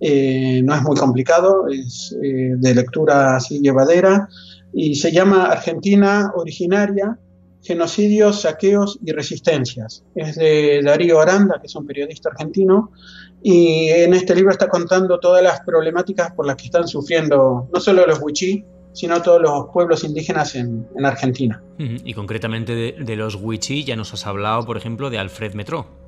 [0.00, 4.28] eh, no es muy complicado, es eh, de lectura así llevadera
[4.72, 7.18] y se llama Argentina Originaria,
[7.62, 10.04] Genocidios, Saqueos y Resistencias.
[10.14, 12.92] Es de Darío Aranda, que es un periodista argentino,
[13.42, 17.80] y en este libro está contando todas las problemáticas por las que están sufriendo no
[17.80, 21.62] solo los huichí, sino todos los pueblos indígenas en, Argentina.
[21.78, 26.05] Y concretamente de, los huichí ya nos has hablado, por ejemplo, de Alfred Metró.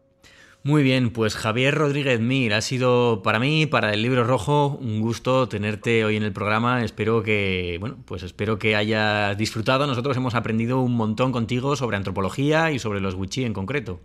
[0.63, 4.99] Muy bien, pues Javier Rodríguez Mir, ha sido para mí, para el libro rojo, un
[4.99, 6.83] gusto tenerte hoy en el programa.
[6.83, 9.87] Espero que, bueno, pues espero que hayas disfrutado.
[9.87, 14.01] Nosotros hemos aprendido un montón contigo sobre antropología y sobre los wichí en concreto.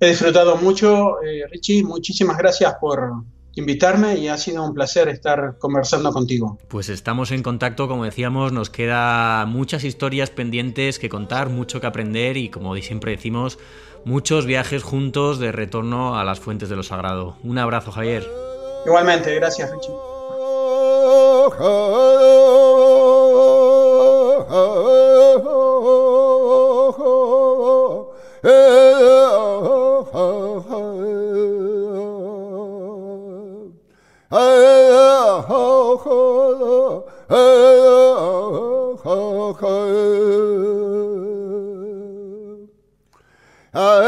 [0.00, 1.82] He disfrutado mucho, eh, Richie.
[1.82, 3.24] Muchísimas gracias por
[3.56, 6.58] invitarme y ha sido un placer estar conversando contigo.
[6.68, 11.86] Pues estamos en contacto, como decíamos, nos queda muchas historias pendientes que contar, mucho que
[11.86, 13.58] aprender y como siempre decimos,
[14.04, 17.36] muchos viajes juntos de retorno a las fuentes de lo sagrado.
[17.42, 18.26] Un abrazo, Javier.
[18.86, 19.94] Igualmente, gracias, Richie.
[43.74, 44.04] Let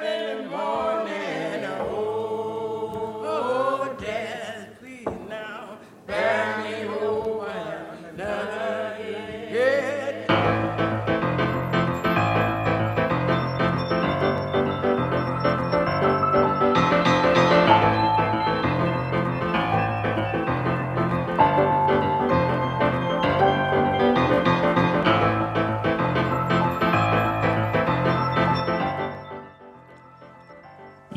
[0.00, 0.50] them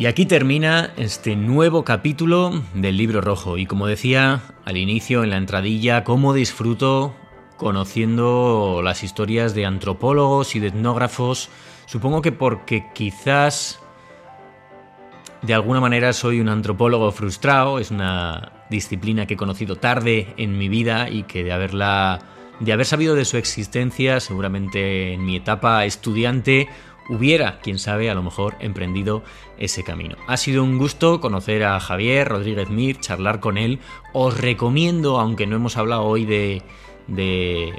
[0.03, 3.57] Y aquí termina este nuevo capítulo del libro rojo.
[3.57, 7.15] Y como decía al inicio, en la entradilla, cómo disfruto
[7.55, 11.49] conociendo las historias de antropólogos y de etnógrafos.
[11.85, 13.79] Supongo que porque quizás
[15.41, 20.57] de alguna manera soy un antropólogo frustrado, es una disciplina que he conocido tarde en
[20.57, 22.19] mi vida y que de haberla
[22.59, 26.67] de haber sabido de su existencia, seguramente en mi etapa estudiante
[27.09, 29.23] hubiera, quién sabe, a lo mejor emprendido
[29.57, 30.15] ese camino.
[30.27, 33.79] Ha sido un gusto conocer a Javier Rodríguez Mir, charlar con él.
[34.13, 36.61] Os recomiendo, aunque no hemos hablado hoy de,
[37.07, 37.73] de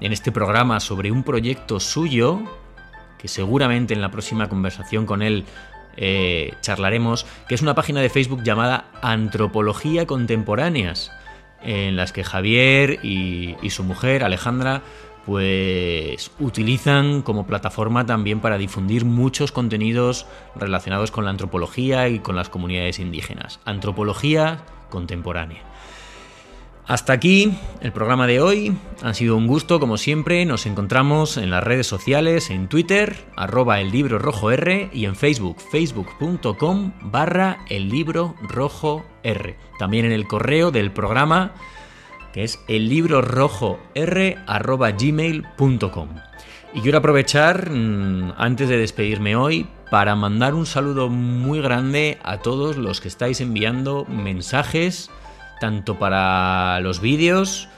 [0.00, 2.40] en este programa sobre un proyecto suyo,
[3.18, 5.44] que seguramente en la próxima conversación con él
[5.96, 11.10] eh, charlaremos, que es una página de Facebook llamada Antropología Contemporáneas,
[11.60, 14.82] en las que Javier y su mujer, Alejandra,
[15.28, 20.24] pues utilizan como plataforma también para difundir muchos contenidos
[20.56, 23.60] relacionados con la antropología y con las comunidades indígenas.
[23.66, 25.64] Antropología contemporánea.
[26.86, 27.52] Hasta aquí
[27.82, 28.74] el programa de hoy.
[29.02, 30.46] Ha sido un gusto, como siempre.
[30.46, 35.14] Nos encontramos en las redes sociales, en Twitter, arroba el libro rojo R y en
[35.14, 39.58] Facebook, facebook.com barra el libro rojo R.
[39.78, 41.52] También en el correo del programa
[42.32, 44.58] que es el libro rojo r@gmail.com.
[46.74, 52.38] Y quiero aprovechar, mm, antes de despedirme hoy, para mandar un saludo muy grande a
[52.38, 55.10] todos los que estáis enviando mensajes,
[55.60, 57.68] tanto para los vídeos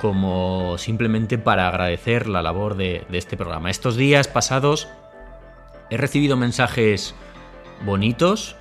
[0.00, 3.70] como simplemente para agradecer la labor de este programa.
[3.70, 4.88] Estos días pasados
[5.90, 7.14] he recibido mensajes
[7.84, 8.56] bonitos,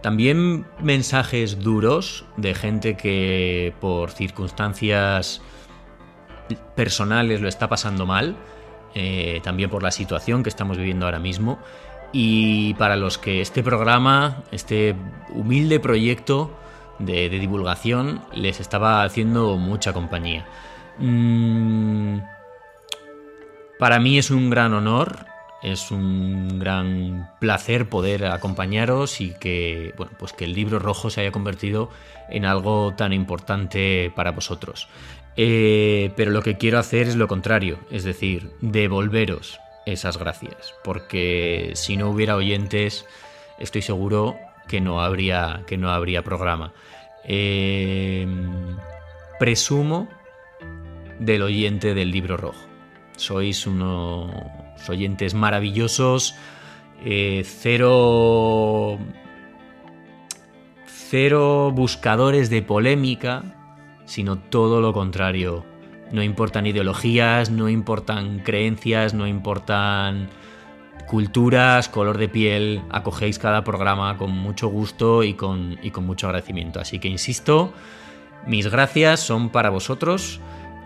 [0.00, 5.42] también mensajes duros de gente que por circunstancias
[6.76, 8.36] personales lo está pasando mal,
[8.94, 11.58] eh, también por la situación que estamos viviendo ahora mismo,
[12.12, 14.94] y para los que este programa, este
[15.30, 16.50] humilde proyecto
[16.98, 20.46] de, divulgación, les estaba haciendo mucha compañía.
[20.98, 22.18] Mm,
[23.78, 25.27] para mí es un gran honor
[25.62, 31.22] es un gran placer poder acompañaros y que, bueno, pues que el libro rojo se
[31.22, 31.90] haya convertido
[32.28, 34.88] en algo tan importante para vosotros.
[35.36, 41.72] Eh, pero lo que quiero hacer es lo contrario, es decir, devolveros esas gracias, porque
[41.74, 43.06] si no hubiera oyentes,
[43.58, 44.36] estoy seguro
[44.66, 46.72] que no habría, que no habría programa.
[47.24, 48.26] Eh,
[49.38, 50.08] presumo
[51.18, 52.66] del oyente del libro rojo.
[53.16, 54.57] Sois uno
[54.88, 56.34] oyentes maravillosos,
[57.04, 58.98] eh, cero,
[60.86, 63.42] cero buscadores de polémica,
[64.04, 65.64] sino todo lo contrario.
[66.12, 70.28] No importan ideologías, no importan creencias, no importan
[71.06, 76.26] culturas, color de piel, acogéis cada programa con mucho gusto y con, y con mucho
[76.26, 76.80] agradecimiento.
[76.80, 77.72] Así que insisto,
[78.46, 80.40] mis gracias son para vosotros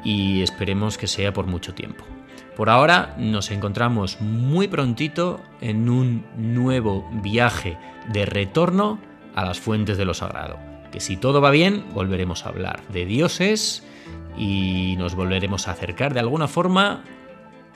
[0.04, 2.04] y esperemos que sea por mucho tiempo.
[2.56, 7.78] Por ahora nos encontramos muy prontito en un nuevo viaje
[8.12, 8.98] de retorno
[9.34, 10.58] a las fuentes de lo sagrado.
[10.90, 13.82] Que si todo va bien, volveremos a hablar de dioses
[14.36, 17.04] y nos volveremos a acercar de alguna forma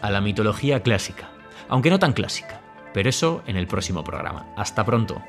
[0.03, 1.31] a la mitología clásica.
[1.69, 2.61] Aunque no tan clásica,
[2.93, 4.47] pero eso en el próximo programa.
[4.57, 5.23] Hasta pronto.